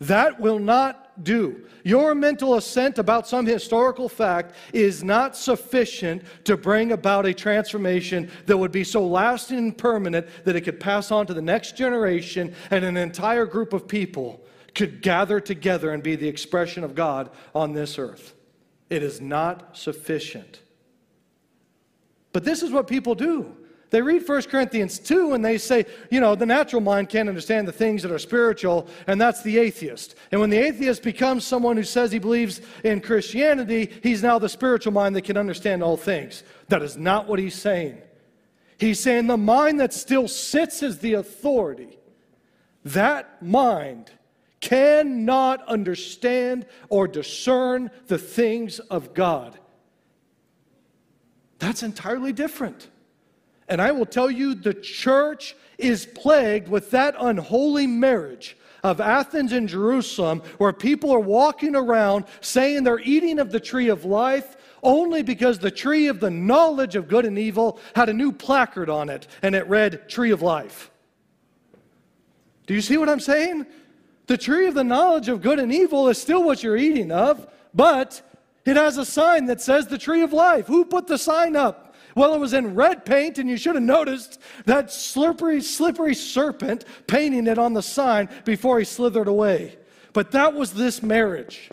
[0.00, 1.66] That will not do.
[1.82, 8.30] Your mental assent about some historical fact is not sufficient to bring about a transformation
[8.46, 11.76] that would be so lasting and permanent that it could pass on to the next
[11.76, 16.94] generation and an entire group of people could gather together and be the expression of
[16.94, 18.34] God on this earth.
[18.90, 20.60] It is not sufficient.
[22.32, 23.56] But this is what people do.
[23.90, 27.68] They read 1 Corinthians 2 and they say, you know, the natural mind can't understand
[27.68, 30.16] the things that are spiritual, and that's the atheist.
[30.32, 34.48] And when the atheist becomes someone who says he believes in Christianity, he's now the
[34.48, 36.42] spiritual mind that can understand all things.
[36.68, 38.02] That is not what he's saying.
[38.78, 41.98] He's saying the mind that still sits as the authority,
[42.84, 44.10] that mind
[44.60, 49.58] cannot understand or discern the things of God.
[51.58, 52.88] That's entirely different.
[53.68, 59.52] And I will tell you, the church is plagued with that unholy marriage of Athens
[59.52, 64.56] and Jerusalem, where people are walking around saying they're eating of the tree of life
[64.82, 68.88] only because the tree of the knowledge of good and evil had a new placard
[68.88, 70.90] on it and it read, Tree of Life.
[72.66, 73.66] Do you see what I'm saying?
[74.26, 77.46] The tree of the knowledge of good and evil is still what you're eating of,
[77.74, 78.22] but
[78.64, 80.66] it has a sign that says the tree of life.
[80.66, 81.85] Who put the sign up?
[82.16, 86.86] Well, it was in red paint, and you should have noticed that slippery, slippery serpent
[87.06, 89.76] painting it on the sign before he slithered away.
[90.14, 91.70] But that was this marriage.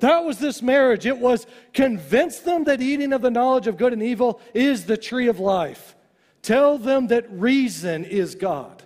[0.00, 1.06] That was this marriage.
[1.06, 4.96] It was convince them that eating of the knowledge of good and evil is the
[4.96, 5.94] tree of life.
[6.42, 8.82] Tell them that reason is God.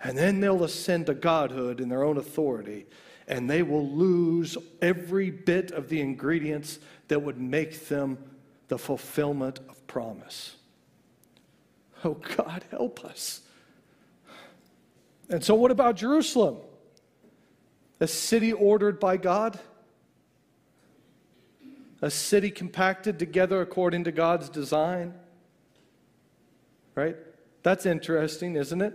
[0.00, 2.86] And then they'll ascend to godhood in their own authority
[3.30, 8.16] and they will lose every bit of the ingredients that would make them
[8.68, 10.54] the fulfillment of promise.
[12.04, 13.40] Oh, God, help us.
[15.28, 16.58] And so, what about Jerusalem?
[17.98, 19.58] A city ordered by God?
[22.00, 25.12] A city compacted together according to God's design?
[26.94, 27.16] Right?
[27.64, 28.94] That's interesting, isn't it?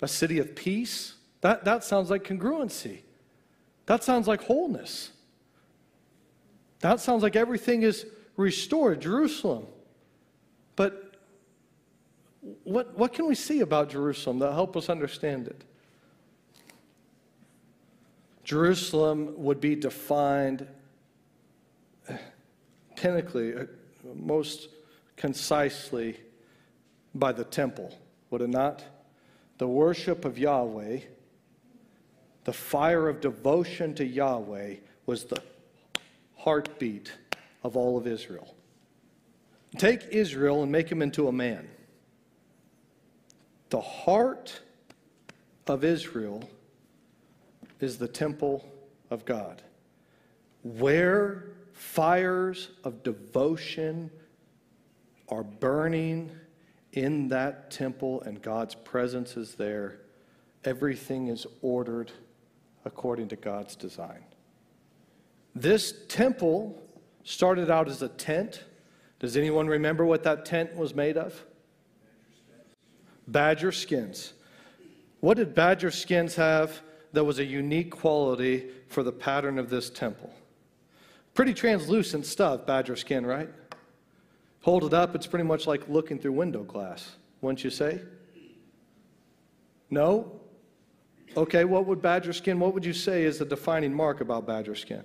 [0.00, 1.14] A city of peace?
[1.40, 3.00] That, that sounds like congruency.
[3.86, 5.10] That sounds like wholeness.
[6.86, 9.66] That sounds like everything is restored, Jerusalem.
[10.76, 11.16] But
[12.62, 15.64] what, what can we see about Jerusalem that help us understand it?
[18.44, 20.68] Jerusalem would be defined
[22.94, 23.64] pinnacly, uh,
[24.14, 24.68] most
[25.16, 26.20] concisely
[27.16, 27.98] by the temple,
[28.30, 28.84] would it not?
[29.58, 31.00] The worship of Yahweh
[32.46, 35.42] the fire of devotion to Yahweh was the
[36.46, 37.12] heartbeat
[37.64, 38.54] of all of Israel.
[39.78, 41.68] Take Israel and make him into a man.
[43.70, 44.60] The heart
[45.66, 46.48] of Israel
[47.80, 48.64] is the temple
[49.10, 49.60] of God,
[50.62, 54.08] where fires of devotion
[55.28, 56.30] are burning
[56.92, 59.98] in that temple and God's presence is there.
[60.64, 62.12] Everything is ordered
[62.84, 64.22] according to God's design.
[65.56, 66.78] This temple
[67.24, 68.62] started out as a tent.
[69.18, 71.46] Does anyone remember what that tent was made of?
[73.26, 74.34] Badger skins.
[75.20, 76.82] What did badger skins have
[77.14, 80.30] that was a unique quality for the pattern of this temple?
[81.32, 83.48] Pretty translucent stuff, badger skin, right?
[84.60, 88.02] Hold it up, it's pretty much like looking through window glass, wouldn't you say?
[89.88, 90.38] No?
[91.34, 94.74] Okay, what would badger skin, what would you say is the defining mark about badger
[94.74, 95.02] skin?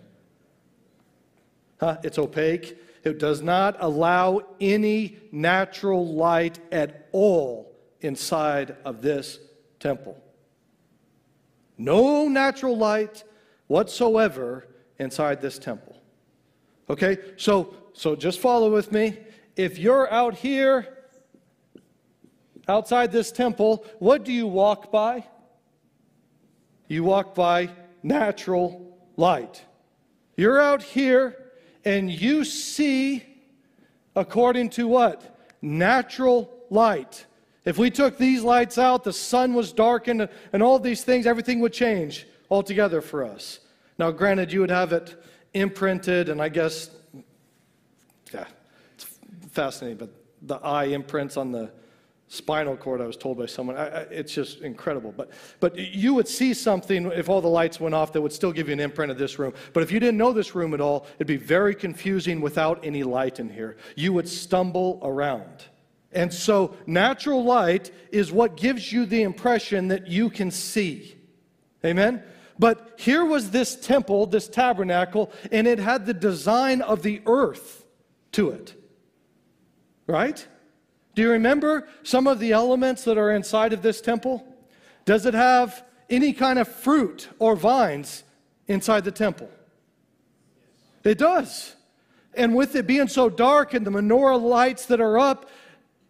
[1.82, 1.98] Huh?
[2.04, 2.78] It's opaque.
[3.04, 9.40] It does not allow any natural light at all inside of this
[9.80, 10.22] temple.
[11.78, 13.24] No natural light
[13.66, 14.68] whatsoever
[15.00, 16.00] inside this temple.
[16.88, 17.18] Okay?
[17.38, 19.18] So so just follow with me.
[19.56, 20.88] If you're out here
[22.68, 25.26] outside this temple, what do you walk by?
[26.88, 27.70] You walk by
[28.04, 29.66] natural light.
[30.38, 31.41] You're out here
[31.86, 33.24] and you see
[34.16, 35.38] according to what?
[35.62, 37.26] Natural light.
[37.64, 41.60] If we took these lights out, the sun was darkened, and all these things, everything
[41.60, 43.60] would change altogether for us.
[44.00, 45.16] Now, granted, you would have it
[45.54, 46.90] imprinted, and I guess,
[48.34, 48.46] yeah,
[48.96, 49.06] it's
[49.52, 50.10] fascinating, but
[50.42, 51.72] the eye imprints on the
[52.32, 53.76] spinal cord, I was told by someone.
[53.76, 55.14] I, I, it's just incredible.
[55.16, 58.54] But, but you would see something if all the lights went off that would still
[58.54, 59.54] give you an imprint of this room.
[59.74, 63.04] But if you didn't know this room at all, it'd be very confusing without any
[63.04, 63.76] light in here.
[63.98, 65.66] You would stumble around.
[66.14, 71.18] And so, natural light is what gives you the impression that you can see.
[71.86, 72.24] Amen?
[72.58, 77.84] But here was this temple, this tabernacle, and it had the design of the earth
[78.34, 78.74] to it.
[80.08, 80.48] Right?
[81.14, 84.46] Do you remember some of the elements that are inside of this temple?
[85.06, 88.24] Does it have any kind of fruit or vines
[88.68, 89.50] inside the temple?
[91.04, 91.76] It does.
[92.34, 95.50] And with it being so dark and the menorah lights that are up,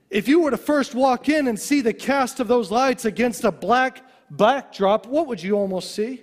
[0.09, 3.43] if you were to first walk in and see the cast of those lights against
[3.43, 6.21] a black backdrop, what would you almost see?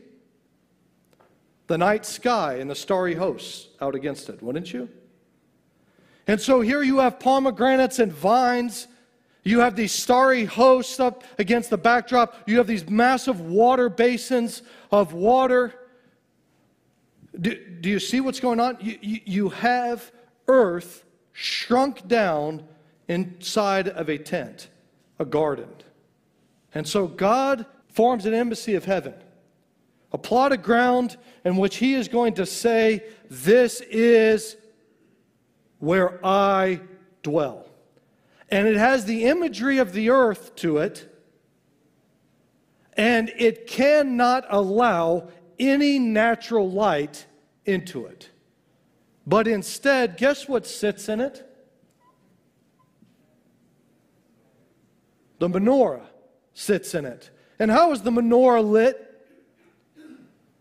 [1.67, 4.89] The night sky and the starry hosts out against it, wouldn't you?
[6.29, 8.87] And so here you have pomegranates and vines.
[9.43, 12.37] You have these starry hosts up against the backdrop.
[12.47, 14.63] You have these massive water basins
[14.93, 15.75] of water.
[17.41, 18.77] Do, do you see what's going on?
[18.79, 20.13] You, you, you have
[20.47, 22.63] earth shrunk down
[23.09, 24.69] inside of a tent,
[25.19, 25.71] a garden.
[26.75, 29.15] And so God forms an embassy of heaven,
[30.13, 34.57] a plot of ground in which He is going to say, This is
[35.79, 36.81] where I
[37.23, 37.67] dwell.
[38.51, 41.15] And it has the imagery of the earth to it,
[42.97, 47.27] and it cannot allow any natural light
[47.65, 48.31] into it.
[49.27, 51.45] But instead, guess what sits in it?
[55.39, 56.07] The menorah
[56.55, 57.31] sits in it.
[57.59, 59.05] And how is the menorah lit?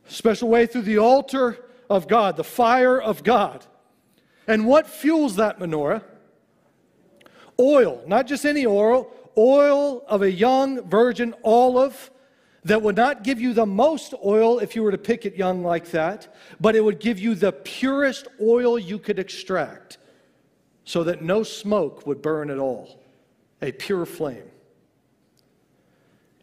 [0.07, 1.57] Special way through the altar
[1.89, 3.65] of God, the fire of God.
[4.47, 6.03] And what fuels that menorah?
[7.59, 12.11] Oil, not just any oil, oil of a young virgin olive
[12.63, 15.63] that would not give you the most oil if you were to pick it young
[15.63, 19.97] like that, but it would give you the purest oil you could extract
[20.83, 22.99] so that no smoke would burn at all.
[23.61, 24.49] A pure flame.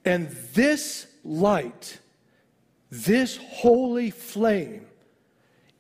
[0.05, 1.99] And this light,
[2.91, 4.87] this holy flame,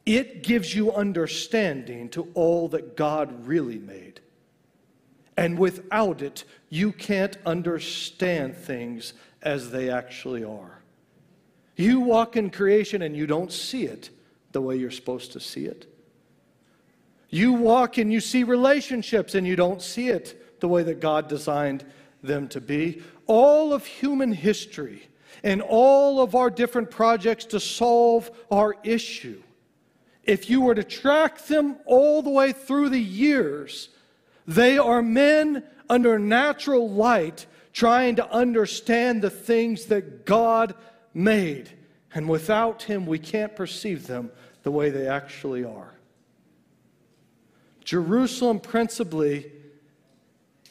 [0.06, 4.20] it gives you understanding to all that God really made.
[5.36, 10.80] And without it, you can't understand things as they actually are.
[11.76, 14.10] You walk in creation and you don't see it
[14.52, 15.90] the way you're supposed to see it.
[17.30, 21.28] You walk and you see relationships and you don't see it the way that God
[21.28, 21.84] designed
[22.22, 23.02] them to be.
[23.26, 25.08] All of human history
[25.42, 29.42] and all of our different projects to solve our issue
[30.26, 33.88] if you were to track them all the way through the years,
[34.46, 40.74] they are men under natural light trying to understand the things that God
[41.12, 41.70] made.
[42.14, 44.30] And without Him, we can't perceive them
[44.62, 45.94] the way they actually are.
[47.84, 49.50] Jerusalem, principally,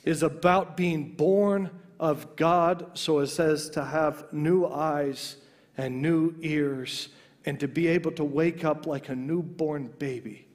[0.03, 5.37] is about being born of God, so it says to have new eyes
[5.77, 7.09] and new ears
[7.45, 10.47] and to be able to wake up like a newborn baby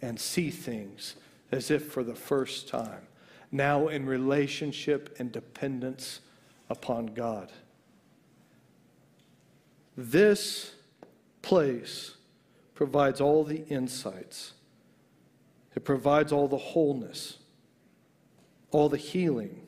[0.00, 1.16] and see things
[1.50, 3.06] as if for the first time,
[3.50, 6.20] now in relationship and dependence
[6.68, 7.52] upon God.
[9.96, 10.74] This
[11.42, 12.16] place
[12.74, 14.52] provides all the insights,
[15.74, 17.38] it provides all the wholeness,
[18.70, 19.66] all the healing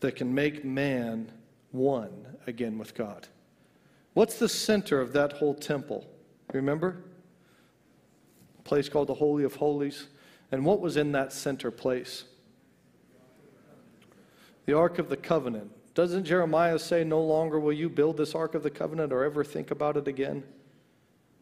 [0.00, 1.30] that can make man
[1.72, 3.28] one again with God.
[4.14, 6.06] What's the center of that whole temple?
[6.52, 7.04] Remember?
[8.58, 10.06] A place called the Holy of Holies.
[10.52, 12.24] And what was in that center place?
[14.66, 15.72] The Ark of the Covenant.
[15.94, 19.44] Doesn't Jeremiah say, No longer will you build this Ark of the Covenant or ever
[19.44, 20.44] think about it again?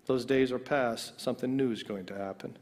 [0.06, 1.20] Those days are past.
[1.20, 2.56] Something new is going to happen.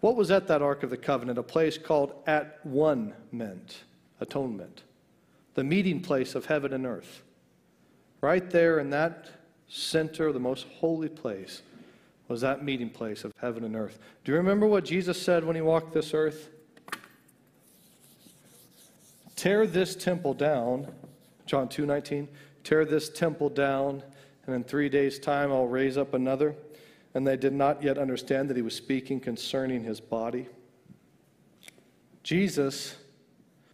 [0.00, 1.38] What was at that Ark of the Covenant?
[1.38, 3.84] A place called At One Meant,
[4.20, 4.82] Atonement,
[5.54, 7.22] the meeting place of heaven and earth.
[8.20, 9.30] Right there in that
[9.68, 11.62] center, the most holy place,
[12.28, 13.98] was that meeting place of heaven and earth.
[14.24, 16.50] Do you remember what Jesus said when he walked this earth?
[19.36, 20.86] Tear this temple down,
[21.46, 22.28] John 2 19,
[22.62, 24.02] tear this temple down,
[24.46, 26.54] and in three days' time I'll raise up another.
[27.14, 30.46] And they did not yet understand that he was speaking concerning his body.
[32.22, 32.96] Jesus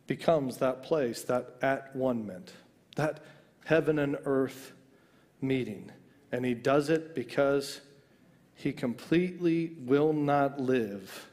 [0.07, 2.53] becomes that place, that at one ment,
[2.95, 3.21] that
[3.67, 4.73] heaven and earth
[5.41, 5.91] meeting.
[6.31, 7.81] And he does it because
[8.55, 11.29] he completely will not live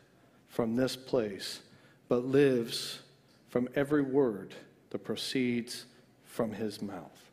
[0.47, 1.61] from this place,
[2.09, 2.99] but lives
[3.49, 4.55] from every word
[4.89, 5.85] that proceeds
[6.25, 7.29] from his mouth.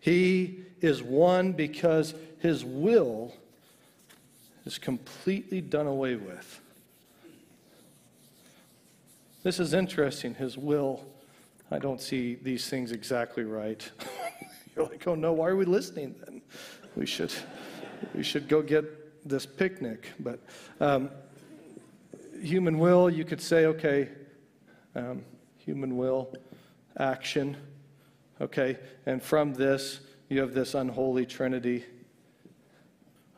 [0.00, 3.32] He is one because his will
[4.64, 6.60] is completely done away with.
[9.44, 10.34] This is interesting.
[10.34, 11.04] His will,
[11.72, 13.90] I don't see these things exactly right.
[14.76, 16.42] You're like, oh no, why are we listening then?
[16.96, 17.32] We should,
[18.14, 18.84] we should go get
[19.26, 20.08] this picnic.
[20.20, 20.40] But
[20.80, 21.08] um,
[22.42, 24.10] human will, you could say, okay,
[24.94, 25.24] um,
[25.56, 26.34] human will,
[26.98, 27.56] action,
[28.38, 31.86] okay, and from this, you have this unholy trinity,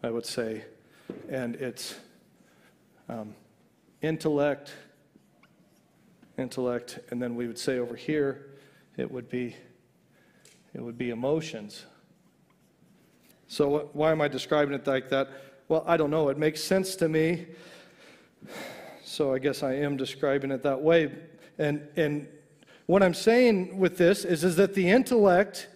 [0.03, 0.65] I would say,
[1.29, 1.95] and it's
[3.09, 3.33] um,
[4.03, 4.73] intellect,
[6.39, 8.47] intellect, and then we would say over here,
[8.97, 9.57] it would be,
[10.75, 11.85] it would be emotions.
[13.47, 15.29] So why am I describing it like that?
[15.69, 16.29] Well, I don't know.
[16.29, 17.47] It makes sense to me.
[19.05, 21.13] So I guess I am describing it that way.
[21.59, 22.27] And, and
[22.87, 25.69] what I'm saying with this is, is that the intellect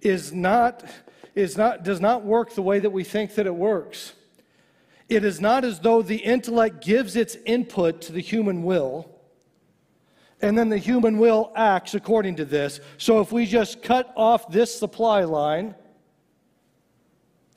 [0.00, 0.84] is not,
[1.34, 4.12] is not, does not work the way that we think that it works.
[5.08, 9.09] It is not as though the intellect gives its input to the human will,
[10.42, 12.80] and then the human will acts according to this.
[12.98, 15.74] So if we just cut off this supply line,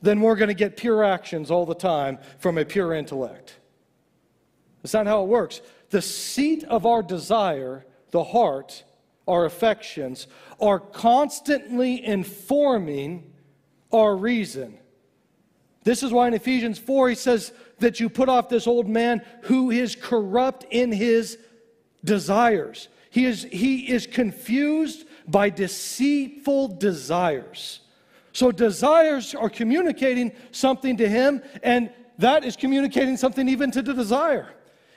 [0.02, 3.58] then we're going to get pure actions all the time from a pure intellect.
[4.82, 5.62] That's not how it works.
[5.90, 8.84] The seat of our desire, the heart,
[9.26, 10.26] our affections,
[10.60, 13.32] are constantly informing
[13.90, 14.78] our reason.
[15.84, 19.22] This is why in Ephesians 4 he says that you put off this old man
[19.42, 21.38] who is corrupt in his
[22.04, 22.88] desires.
[23.10, 27.80] He is, he is confused by deceitful desires.
[28.32, 33.94] So, desires are communicating something to him, and that is communicating something even to the
[33.94, 34.48] desire.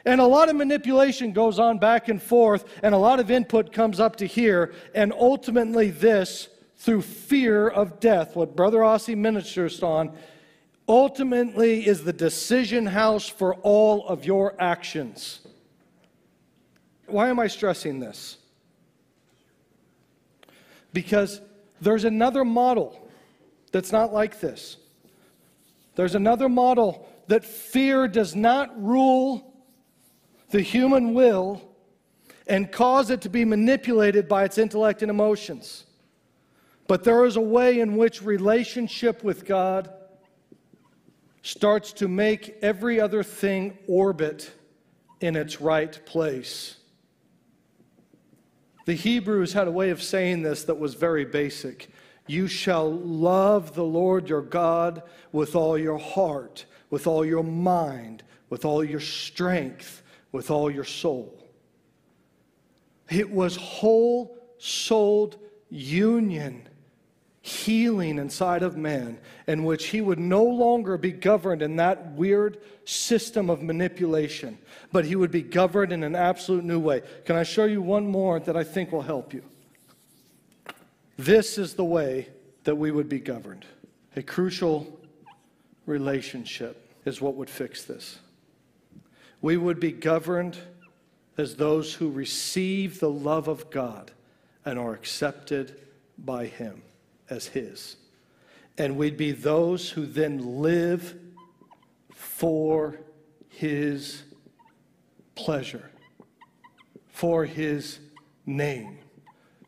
[0.06, 3.72] And a lot of manipulation goes on back and forth, and a lot of input
[3.72, 9.82] comes up to here, and ultimately, this through fear of death, what Brother Ossie ministers
[9.84, 10.16] on,
[10.88, 15.42] ultimately is the decision house for all of your actions.
[17.08, 18.38] Why am I stressing this?
[20.94, 21.42] Because
[21.82, 23.10] there's another model
[23.72, 24.78] that's not like this.
[25.96, 29.54] There's another model that fear does not rule
[30.50, 31.62] the human will
[32.48, 35.86] and cause it to be manipulated by its intellect and emotions.
[36.88, 39.90] But there is a way in which relationship with God
[41.42, 44.52] starts to make every other thing orbit
[45.20, 46.78] in its right place.
[48.88, 51.90] The Hebrews had a way of saying this that was very basic.
[52.26, 58.24] You shall love the Lord your God with all your heart, with all your mind,
[58.50, 61.44] with all your strength, with all your soul.
[63.10, 65.38] It was whole souled
[65.70, 66.70] union,
[67.48, 69.18] healing inside of man,
[69.48, 74.58] in which he would no longer be governed in that weird system of manipulation
[74.92, 77.02] but he would be governed in an absolute new way.
[77.26, 79.44] Can I show you one more that I think will help you?
[81.18, 82.30] This is the way
[82.64, 83.66] that we would be governed.
[84.16, 85.00] A crucial
[85.86, 88.20] relationship is what would fix this.
[89.42, 90.58] We would be governed
[91.38, 94.12] as those who receive the love of God
[94.66, 95.80] and are accepted
[96.18, 96.82] by Him
[97.30, 97.98] as His.
[98.78, 101.16] And we'd be those who then live
[102.12, 103.00] for
[103.50, 104.24] His
[105.38, 105.90] pleasure,
[107.08, 108.00] for his
[108.46, 108.98] name,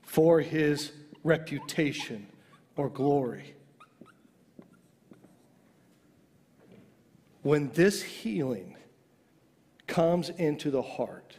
[0.02, 0.92] for his
[1.24, 2.28] reputation
[2.76, 3.54] or glory.
[7.44, 8.76] When this healing
[9.88, 11.38] comes into the heart,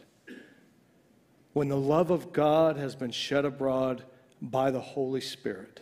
[1.53, 4.03] when the love of God has been shed abroad
[4.41, 5.81] by the Holy Spirit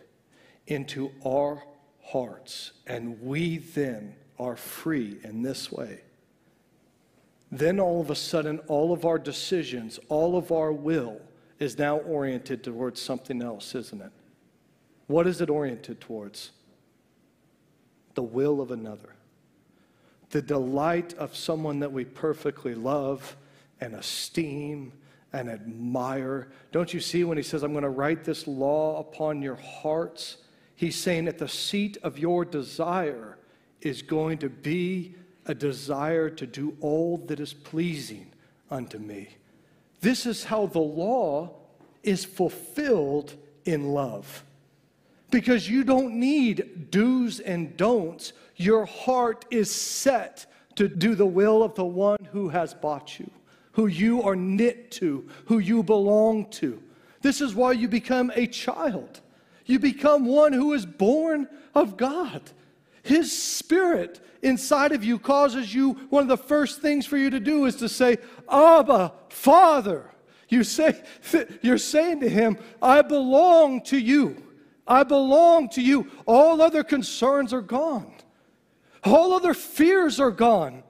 [0.69, 1.63] into our
[2.01, 6.01] hearts, and we then are free in this way
[7.51, 11.19] then all of a sudden, all of our decisions, all of our will
[11.57, 14.11] is now oriented towards something else, isn't it?
[15.07, 16.51] what is it oriented towards?
[18.13, 19.15] The will of another,
[20.29, 23.35] the delight of someone that we perfectly love
[23.81, 24.93] and esteem
[25.33, 26.49] and admire.
[26.71, 30.37] Don't you see when he says, I'm going to write this law upon your hearts?
[30.79, 33.37] He's saying at the seat of your desire
[33.81, 35.13] is going to be
[35.45, 38.31] a desire to do all that is pleasing
[38.71, 39.27] unto me.
[39.99, 41.51] This is how the law
[42.01, 44.45] is fulfilled in love.
[45.31, 48.31] Because you don't need do's and don'ts.
[48.55, 53.29] Your heart is set to do the will of the one who has bought you
[53.73, 56.81] who you are knit to, who you belong to.
[57.21, 59.19] This is why you become a child.
[59.69, 62.41] You become one who is born of God.
[63.03, 67.39] His spirit inside of you causes you, one of the first things for you to
[67.39, 68.17] do is to say,
[68.51, 70.09] Abba, Father.
[70.49, 70.99] You say,
[71.61, 74.41] you're saying to him, I belong to you.
[74.87, 76.09] I belong to you.
[76.25, 78.11] All other concerns are gone.
[79.03, 80.81] All other fears are gone.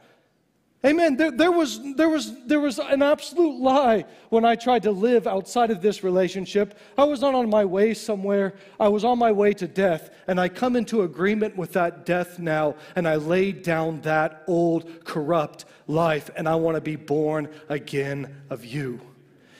[0.85, 1.17] Amen.
[1.17, 5.27] There, there, was, there, was, there was an absolute lie when I tried to live
[5.27, 6.79] outside of this relationship.
[6.97, 8.53] I was not on my way somewhere.
[8.79, 10.09] I was on my way to death.
[10.25, 12.75] And I come into agreement with that death now.
[12.95, 16.29] And I lay down that old, corrupt life.
[16.37, 19.01] And I want to be born again of you.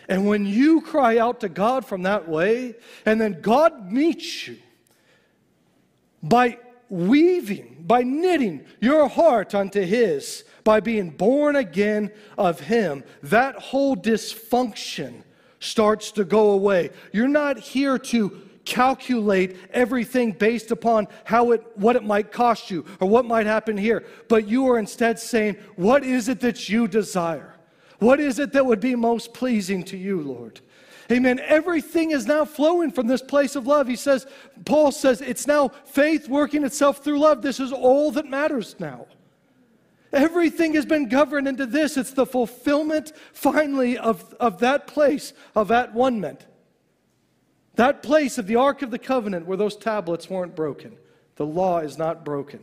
[0.08, 4.58] And when you cry out to God from that way, and then God meets you
[6.24, 6.60] by
[6.90, 13.96] weaving, by knitting your heart unto His by being born again of Him, that whole
[13.96, 15.24] dysfunction
[15.60, 16.92] starts to go away.
[17.12, 22.86] You're not here to calculate everything based upon how it what it might cost you
[23.00, 26.88] or what might happen here but you are instead saying what is it that you
[26.88, 27.56] desire?
[27.98, 30.62] What is it that would be most pleasing to you lord
[31.12, 31.40] Amen.
[31.40, 33.88] Everything is now flowing from this place of love.
[33.88, 34.28] He says,
[34.66, 37.42] Paul says, it's now faith working itself through love.
[37.42, 39.08] This is all that matters now.
[40.14, 41.98] Everything has been governed into this.
[41.98, 46.38] It's the fulfillment, finally, of, of that place of at one.
[47.76, 50.98] That place of the Ark of the Covenant where those tablets weren't broken.
[51.36, 52.60] The law is not broken.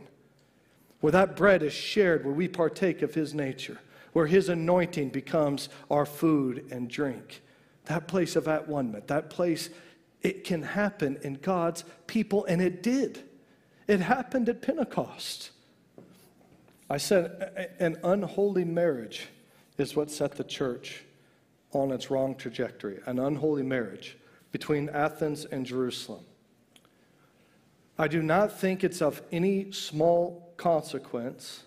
[0.99, 3.79] Where that bread is shared, where we partake of His nature,
[4.13, 7.41] where His anointing becomes our food and drink.
[7.87, 9.01] That place of at one.
[9.07, 9.69] That place,
[10.21, 13.23] it can happen in God's people, and it did.
[13.87, 15.51] It happened at Pentecost.
[16.89, 19.27] I said an unholy marriage
[19.77, 21.03] is what set the church
[21.71, 24.17] on its wrong trajectory, an unholy marriage
[24.51, 26.23] between Athens and Jerusalem.
[27.97, 31.63] I do not think it's of any small consequence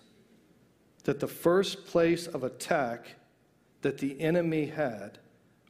[1.03, 3.15] that the first place of attack
[3.81, 5.17] that the enemy had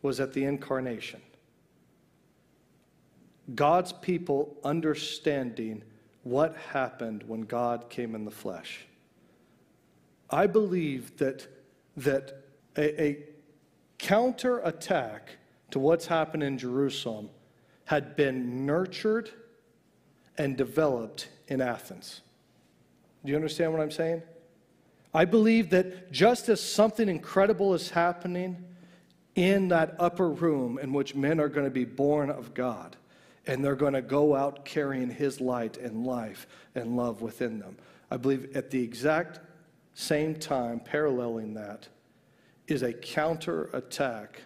[0.01, 1.21] was at the incarnation.
[3.55, 5.83] God's people understanding
[6.23, 8.85] what happened when God came in the flesh.
[10.29, 11.47] I believe that,
[11.97, 12.43] that
[12.77, 13.17] a, a
[13.97, 15.29] counterattack
[15.71, 17.29] to what's happened in Jerusalem
[17.85, 19.29] had been nurtured
[20.37, 22.21] and developed in Athens.
[23.25, 24.21] Do you understand what I'm saying?
[25.13, 28.63] I believe that just as something incredible is happening
[29.35, 32.95] in that upper room in which men are going to be born of God,
[33.47, 37.77] and they're going to go out carrying His light and life and love within them.
[38.09, 39.39] I believe at the exact
[39.93, 41.87] same time, paralleling that,
[42.67, 44.41] is a counterattack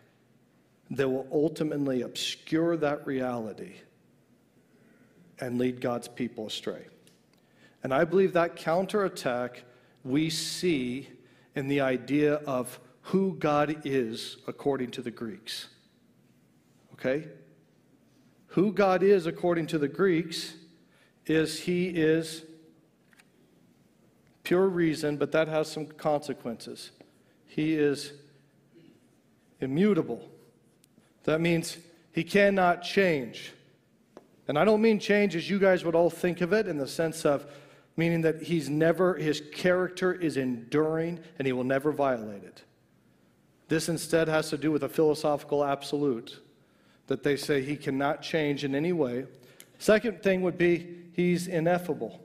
[0.92, 3.74] that will ultimately obscure that reality
[5.40, 6.86] and lead God's people astray.
[7.84, 9.64] And I believe that counterattack
[10.04, 11.10] we see
[11.56, 15.68] in the idea of who God is according to the Greeks.
[16.94, 17.28] Okay?
[18.48, 20.56] Who God is according to the Greeks
[21.28, 22.44] is He is
[24.44, 26.92] pure reason, but that has some consequences.
[27.46, 28.14] He is
[29.60, 30.28] immutable.
[31.26, 31.78] That means
[32.12, 33.52] he cannot change.
[34.48, 36.88] And I don't mean change as you guys would all think of it in the
[36.88, 37.46] sense of
[37.98, 42.65] meaning that he's never, his character is enduring and he will never violate it.
[43.68, 46.40] This instead has to do with a philosophical absolute
[47.08, 49.26] that they say he cannot change in any way.
[49.80, 52.22] Second thing would be he's ineffable.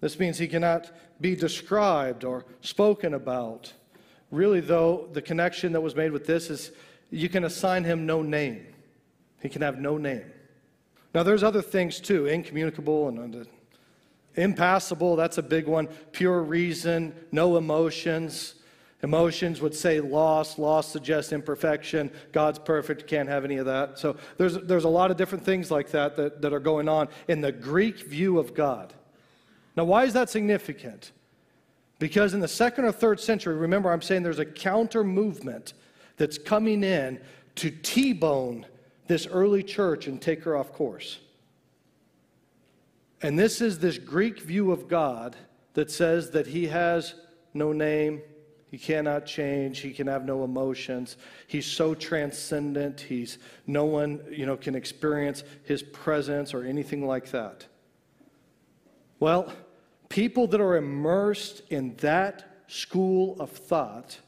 [0.00, 3.72] This means he cannot be described or spoken about.
[4.30, 6.72] Really, though, the connection that was made with this is
[7.10, 8.66] you can assign him no name.
[9.40, 10.24] He can have no name.
[11.14, 13.46] Now, there's other things too incommunicable and
[14.36, 15.88] impassible, that's a big one.
[16.12, 18.54] Pure reason, no emotions.
[19.02, 20.58] Emotions would say loss.
[20.58, 22.10] Loss suggests imperfection.
[22.32, 23.98] God's perfect, can't have any of that.
[23.98, 27.08] So there's, there's a lot of different things like that, that that are going on
[27.28, 28.92] in the Greek view of God.
[29.76, 31.12] Now, why is that significant?
[32.00, 35.74] Because in the second or third century, remember, I'm saying there's a counter movement
[36.16, 37.20] that's coming in
[37.56, 38.66] to T bone
[39.06, 41.18] this early church and take her off course.
[43.22, 45.36] And this is this Greek view of God
[45.74, 47.14] that says that he has
[47.54, 48.20] no name,
[48.70, 51.16] he cannot change, he can have no emotions.
[51.46, 57.30] He's so transcendent, he's no one, you know, can experience his presence or anything like
[57.30, 57.66] that.
[59.20, 59.52] Well,
[60.08, 64.18] people that are immersed in that school of thought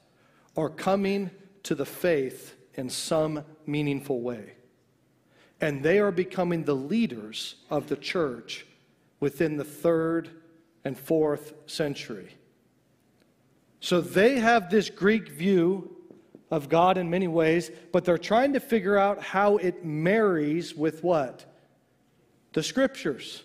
[0.57, 1.31] are coming
[1.65, 4.55] to the faith in some meaningful way.
[5.61, 8.67] And they are becoming the leaders of the church
[9.21, 10.31] within the third
[10.85, 12.35] and fourth century.
[13.81, 15.97] So they have this Greek view
[16.51, 21.03] of God in many ways, but they're trying to figure out how it marries with
[21.03, 21.45] what?
[22.53, 23.43] The scriptures.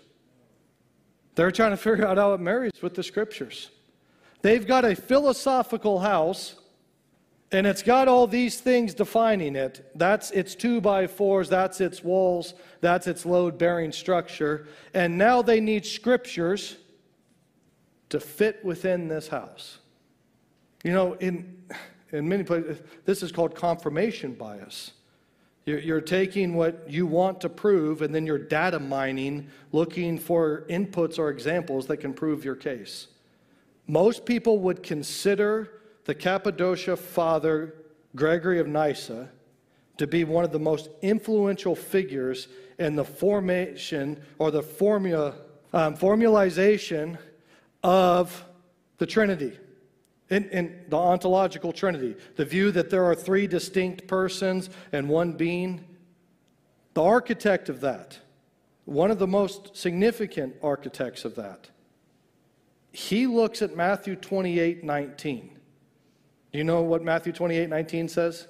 [1.36, 3.70] They're trying to figure out how it marries with the scriptures.
[4.42, 6.56] They've got a philosophical house,
[7.52, 9.92] and it's got all these things defining it.
[9.96, 14.68] That's its two by fours, that's its walls, that's its load bearing structure.
[14.94, 16.78] And now they need scriptures
[18.10, 19.80] to fit within this house.
[20.86, 21.64] You know, in,
[22.12, 24.92] in many places, this is called confirmation bias.
[25.66, 30.64] You're, you're taking what you want to prove and then you're data mining, looking for
[30.70, 33.08] inputs or examples that can prove your case.
[33.88, 37.74] Most people would consider the Cappadocian father,
[38.16, 39.32] Gregory of Nyssa,
[39.98, 45.34] to be one of the most influential figures in the formation or the formula,
[45.74, 47.18] um, formalization
[47.82, 48.46] of
[49.00, 49.58] the Trinity.
[50.30, 55.34] In, in, the ontological trinity, the view that there are three distinct persons and one
[55.34, 55.86] being,
[56.96, 58.20] the architect of that,
[58.86, 61.70] one of the most significant architects of that,
[62.92, 65.60] he looks at Matthew 28 19.
[66.52, 68.48] Do you know what Matthew 28 19 says?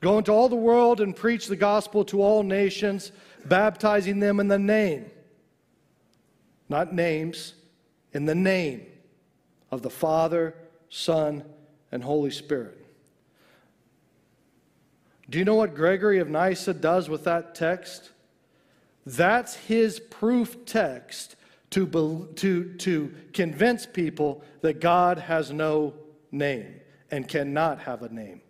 [0.00, 3.10] Go into all the world and preach the gospel to all nations,
[3.46, 5.10] baptizing them in the name,
[6.68, 7.54] not names,
[8.12, 8.86] in the name
[9.74, 10.54] of the Father,
[10.88, 11.44] Son,
[11.92, 12.80] and Holy Spirit.
[15.28, 18.10] Do you know what Gregory of Nyssa does with that text?
[19.04, 21.36] That's his proof text
[21.70, 25.94] to, to, to convince people that God has no
[26.30, 28.40] name and cannot have a name.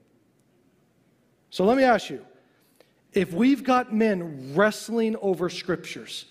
[1.50, 2.24] So let me ask you
[3.12, 6.26] if we've got men wrestling over scriptures,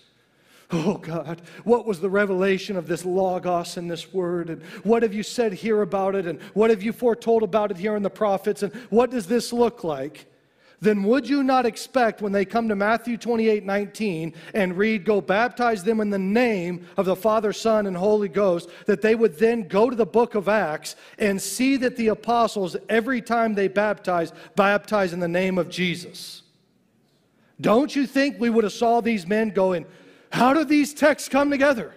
[0.76, 4.50] Oh God, what was the revelation of this Logos and this word?
[4.50, 6.26] And what have you said here about it?
[6.26, 8.64] And what have you foretold about it here in the prophets?
[8.64, 10.26] And what does this look like?
[10.80, 15.20] Then would you not expect when they come to Matthew 28 19 and read, Go
[15.20, 19.38] baptize them in the name of the Father, Son, and Holy Ghost, that they would
[19.38, 23.68] then go to the book of Acts and see that the apostles, every time they
[23.68, 26.42] baptize, baptize in the name of Jesus?
[27.60, 29.86] Don't you think we would have saw these men going,
[30.34, 31.94] how do these texts come together?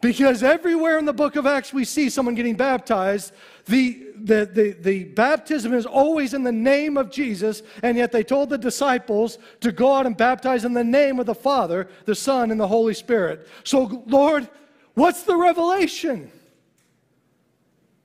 [0.00, 3.32] Because everywhere in the book of Acts we see someone getting baptized,
[3.64, 8.22] the, the, the, the, baptism is always in the name of Jesus, and yet they
[8.22, 12.14] told the disciples to go out and baptize in the name of the Father, the
[12.14, 13.48] Son, and the Holy Spirit.
[13.64, 14.48] So, Lord,
[14.94, 16.30] what's the revelation?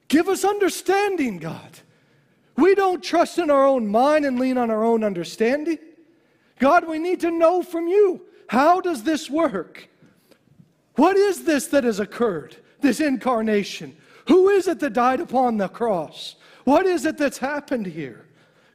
[0.07, 1.79] Give us understanding, God.
[2.57, 5.77] We don't trust in our own mind and lean on our own understanding.
[6.57, 8.25] God, we need to know from you.
[8.49, 9.87] How does this work?
[10.95, 12.57] What is this that has occurred?
[12.81, 13.95] This incarnation?
[14.27, 16.35] Who is it that died upon the cross?
[16.63, 18.25] What is it that's happened here?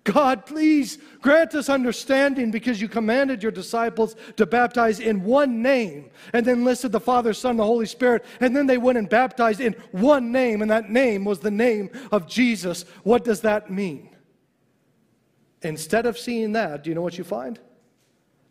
[0.05, 6.11] God, please grant us understanding because you commanded your disciples to baptize in one name
[6.33, 9.61] and then listed the Father, Son, the Holy Spirit, and then they went and baptized
[9.61, 12.85] in one name, and that name was the name of Jesus.
[13.03, 14.11] What does that mean?
[15.63, 17.59] Instead of seeing that, do you know what you find?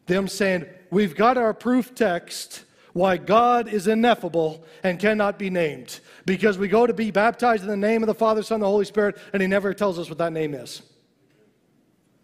[0.06, 6.00] Them saying, We've got our proof text why God is ineffable and cannot be named.
[6.26, 8.68] Because we go to be baptized in the name of the Father, Son, and the
[8.68, 10.84] Holy Spirit, and He never tells us what that name is.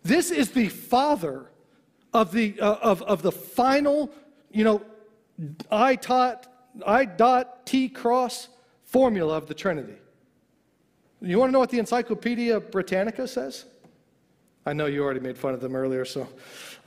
[0.03, 1.49] This is the father
[2.13, 4.11] of the, uh, of, of the final,
[4.51, 4.81] you know,
[5.71, 6.47] I taught,
[6.85, 8.47] I dot T cross
[8.83, 9.95] formula of the Trinity.
[11.21, 13.65] You want to know what the Encyclopedia Britannica says?
[14.65, 16.27] I know you already made fun of them earlier, so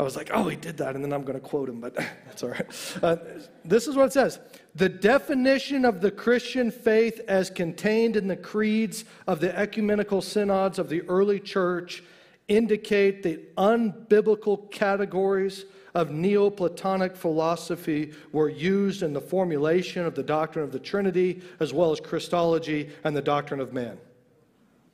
[0.03, 1.95] I was like, oh, he did that, and then I'm going to quote him, but
[1.95, 2.67] that's all right.
[3.01, 3.17] Uh,
[3.65, 4.41] this is what it says
[4.75, 10.81] The definition of the Christian faith as contained in the creeds of the ecumenical synods
[10.81, 12.03] of the early church
[12.49, 20.65] indicate the unbiblical categories of Neoplatonic philosophy were used in the formulation of the doctrine
[20.65, 23.99] of the Trinity, as well as Christology and the doctrine of man.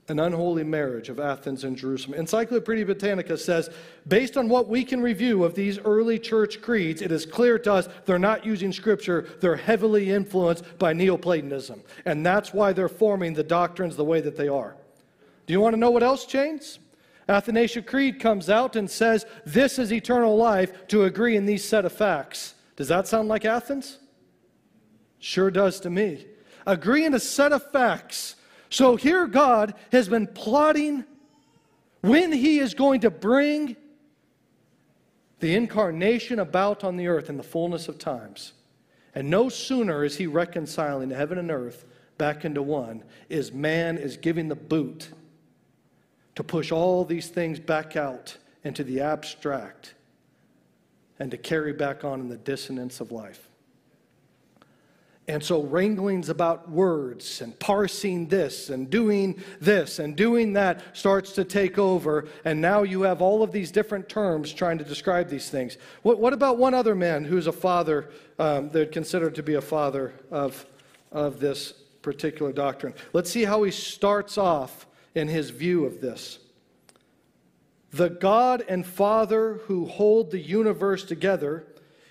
[0.09, 2.19] An unholy marriage of Athens and Jerusalem.
[2.19, 3.69] Encyclopedia Britannica says,
[4.07, 7.75] based on what we can review of these early church creeds, it is clear to
[7.75, 11.83] us they're not using scripture, they're heavily influenced by Neoplatonism.
[12.07, 14.77] And that's why they're forming the doctrines the way that they are.
[15.47, 16.79] Do you want to know what else changed?
[17.29, 21.85] Athanasian Creed comes out and says, This is eternal life to agree in these set
[21.85, 22.55] of facts.
[22.77, 23.99] Does that sound like Athens?
[25.19, 26.27] Sure does to me.
[26.67, 28.37] Agree in a set of facts.
[28.71, 31.05] So here God has been plotting
[32.01, 33.77] when he is going to bring
[35.41, 38.53] the incarnation about on the earth in the fullness of times.
[39.14, 41.85] And no sooner is he reconciling heaven and earth
[42.19, 45.09] back into one, is man is giving the boot
[46.35, 49.95] to push all these things back out into the abstract
[51.19, 53.48] and to carry back on in the dissonance of life.
[55.29, 61.33] And so, wranglings about words and parsing this and doing this and doing that starts
[61.33, 62.26] to take over.
[62.47, 65.76] And now you have all of these different terms trying to describe these things.
[66.03, 68.09] What, what about one other man who's a father,
[68.39, 70.64] um, they'd consider to be a father of,
[71.12, 72.95] of this particular doctrine?
[73.12, 76.39] Let's see how he starts off in his view of this.
[77.91, 81.66] The God and Father who hold the universe together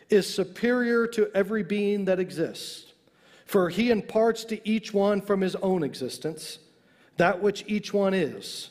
[0.09, 2.86] is superior to every being that exists,
[3.47, 6.59] for he imparts to each one from his own existence
[7.15, 8.69] that which each one is.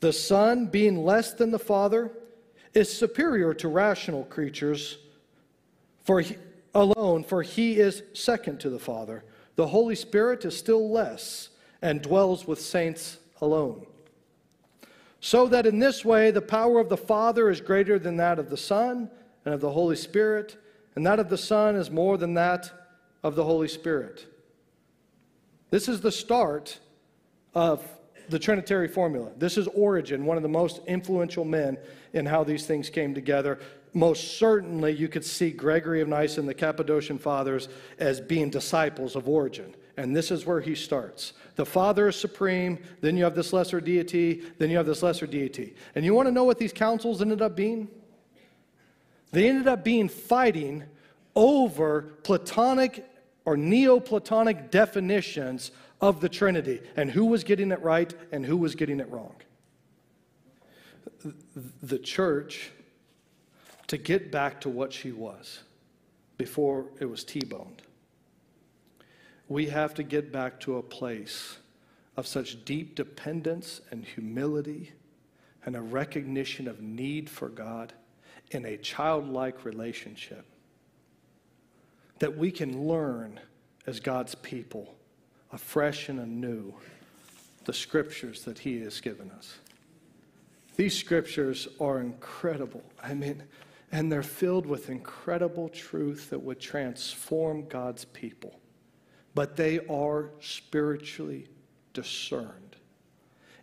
[0.00, 2.10] The Son, being less than the Father,
[2.74, 4.98] is superior to rational creatures
[6.02, 6.36] for he,
[6.74, 9.24] alone, for he is second to the Father.
[9.56, 13.86] The Holy Spirit is still less and dwells with saints alone.
[15.20, 18.50] So that in this way the power of the Father is greater than that of
[18.50, 19.08] the Son
[19.44, 20.58] and of the Holy Spirit,
[20.96, 22.83] and that of the Son is more than that
[23.24, 24.26] of the Holy Spirit.
[25.70, 26.78] This is the start
[27.54, 27.82] of
[28.28, 29.32] the Trinitary formula.
[29.36, 31.78] This is Origen, one of the most influential men
[32.12, 33.58] in how these things came together.
[33.94, 37.68] Most certainly, you could see Gregory of Nyssa and the Cappadocian Fathers
[37.98, 39.74] as being disciples of Origen.
[39.96, 41.32] And this is where he starts.
[41.56, 45.26] The Father is supreme, then you have this lesser deity, then you have this lesser
[45.26, 45.74] deity.
[45.94, 47.88] And you want to know what these councils ended up being?
[49.30, 50.84] They ended up being fighting
[51.36, 53.04] over Platonic
[53.44, 55.70] or Neoplatonic definitions
[56.00, 59.34] of the Trinity and who was getting it right and who was getting it wrong.
[61.82, 62.70] The church,
[63.86, 65.60] to get back to what she was
[66.36, 67.82] before it was T boned,
[69.48, 71.58] we have to get back to a place
[72.16, 74.92] of such deep dependence and humility
[75.66, 77.92] and a recognition of need for God
[78.50, 80.46] in a childlike relationship
[82.18, 83.40] that we can learn
[83.86, 84.94] as God's people
[85.52, 86.74] afresh and anew
[87.64, 89.58] the scriptures that He has given us.
[90.76, 92.82] These scriptures are incredible.
[93.02, 93.42] I mean,
[93.92, 98.58] and they're filled with incredible truth that would transform God's people
[99.34, 101.48] but they are spiritually
[101.92, 102.76] discerned.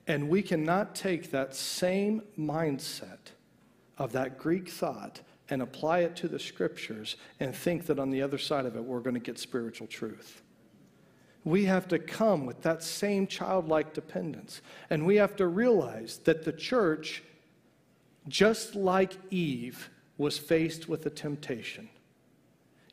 [0.08, 3.20] And we cannot take that same mindset
[3.97, 5.22] of that Greek thought
[5.52, 8.84] and apply it to the scriptures and think that on the other side of it
[8.84, 10.41] we're going to get spiritual truth.
[11.43, 14.62] We have to come with that same childlike dependence.
[14.89, 17.24] And we have to realize that the church,
[18.28, 21.89] just like Eve, was faced with a temptation.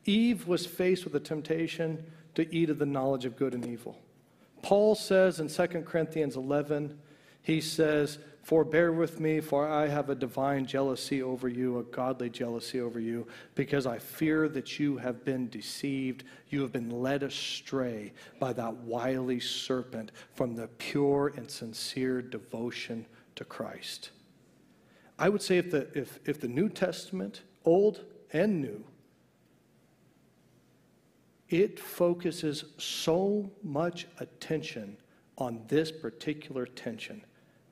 [0.05, 2.03] Eve was faced with a temptation
[2.35, 3.97] to eat of the knowledge of good and evil.
[4.63, 6.97] Paul says in 2 Corinthians 11,
[7.43, 12.29] he says, Forbear with me, for I have a divine jealousy over you, a godly
[12.29, 16.23] jealousy over you, because I fear that you have been deceived.
[16.49, 23.05] You have been led astray by that wily serpent from the pure and sincere devotion
[23.35, 24.11] to Christ.
[25.19, 28.83] I would say if the, if, if the New Testament, Old and New,
[31.49, 34.97] it focuses so much attention
[35.37, 37.23] on this particular tension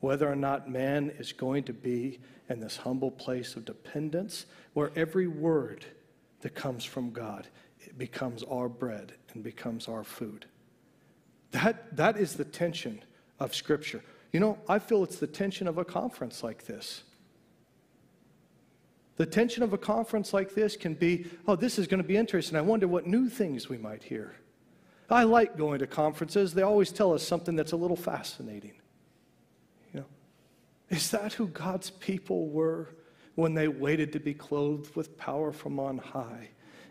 [0.07, 4.89] whether or not man is going to be in this humble place of dependence where
[4.95, 5.83] every word
[6.39, 7.45] that comes from God
[7.97, 10.45] becomes our bread and becomes our food.
[11.51, 13.03] That, that is the tension
[13.41, 14.01] of Scripture.
[14.31, 17.03] You know, I feel it's the tension of a conference like this.
[19.17, 22.15] The tension of a conference like this can be, oh, this is going to be
[22.15, 22.57] interesting.
[22.57, 24.37] I wonder what new things we might hear.
[25.09, 26.53] I like going to conferences.
[26.53, 28.75] They always tell us something that's a little fascinating.
[30.89, 32.89] Is that who God's people were
[33.35, 36.49] when they waited to be clothed with power from on high?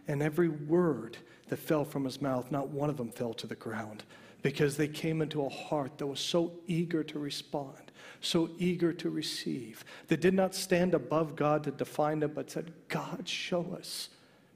[0.08, 1.16] And every word
[1.48, 4.04] that fell from his mouth, not one of them fell to the ground
[4.42, 7.86] because they came into a heart that was so eager to respond
[8.20, 12.72] so eager to receive, that did not stand above God to define them, but said,
[12.88, 14.08] God, show us.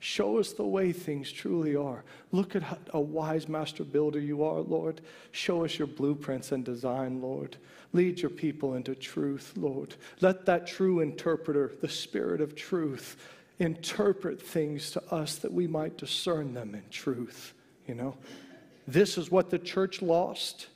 [0.02, 2.04] Show us the way things truly are.
[2.32, 5.02] Look at a wise master builder you are, Lord.
[5.30, 7.58] Show us your blueprints and design, Lord.
[7.92, 9.94] Lead your people into truth, Lord.
[10.22, 13.28] Let that true interpreter, the Spirit of truth,
[13.58, 17.52] interpret things to us that we might discern them in truth.
[17.86, 18.16] You know,
[18.88, 20.68] this is what the church lost.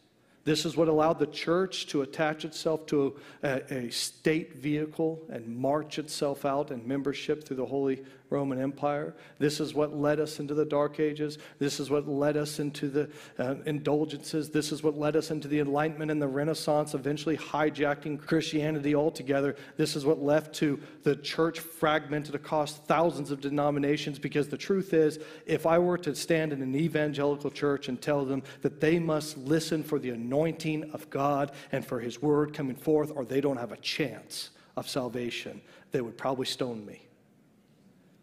[0.44, 5.56] This is what allowed the church to attach itself to a, a, state vehicle and
[5.56, 9.14] march itself out in membership through the Holy Roman Empire.
[9.38, 11.38] This is what led us into the Dark Ages.
[11.58, 14.50] This is what led us into the uh, indulgences.
[14.50, 19.56] This is what led us into the Enlightenment and the Renaissance, eventually hijacking Christianity altogether.
[19.76, 24.94] This is what left to the church fragmented across thousands of denominations because the truth
[24.94, 28.98] is, if I were to stand in an evangelical church and tell them that they
[28.98, 33.40] must listen for the anointing of God and for His word coming forth, or they
[33.40, 35.60] don't have a chance of salvation,
[35.92, 37.06] they would probably stone me.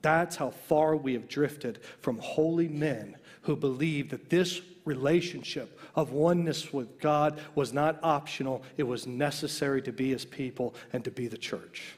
[0.02, 6.12] That's how far we have drifted from holy men who believed that this relationship of
[6.12, 11.12] oneness with God was not optional, it was necessary to be his people and to
[11.12, 11.94] be the church.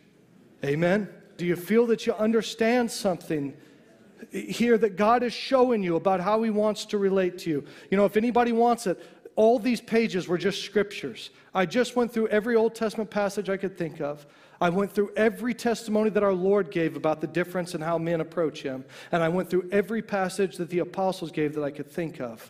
[0.64, 1.08] Amen?
[1.38, 3.54] Do you feel that you understand something
[4.32, 7.66] here that God is showing you about how he wants to relate to you?
[7.92, 9.02] You know, if anybody wants it,
[9.36, 11.32] all these pages were just scriptures.
[11.54, 14.26] I just went through every Old Testament passage I could think of.
[14.64, 18.22] I went through every testimony that our Lord gave about the difference in how men
[18.22, 18.86] approach Him.
[19.12, 22.50] And I went through every passage that the apostles gave that I could think of.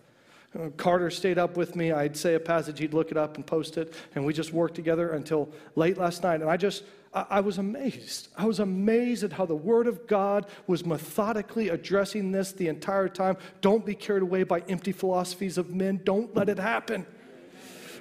[0.55, 1.91] Uh, Carter stayed up with me.
[1.91, 3.95] I'd say a passage, he'd look it up and post it.
[4.13, 6.41] And we just worked together until late last night.
[6.41, 6.83] And I just,
[7.15, 8.27] I, I was amazed.
[8.37, 13.09] I was amazed at how the Word of God was methodically addressing this the entire
[13.09, 13.37] time.
[13.61, 15.99] Don't be carried away by empty philosophies of men.
[16.03, 17.07] Don't let it happen.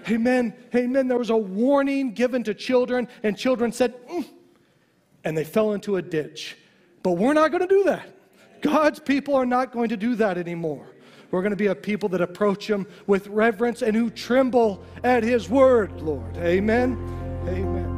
[0.09, 0.55] Amen.
[0.74, 1.09] Amen.
[1.09, 4.26] There was a warning given to children, and children said, mm,
[5.24, 6.57] and they fell into a ditch.
[7.03, 8.09] But we're not going to do that.
[8.61, 10.86] God's people are not going to do that anymore.
[11.30, 15.22] We're going to be a people that approach Him with reverence and who tremble at
[15.22, 16.36] His word, Lord.
[16.36, 16.92] Amen.
[17.48, 17.91] Amen.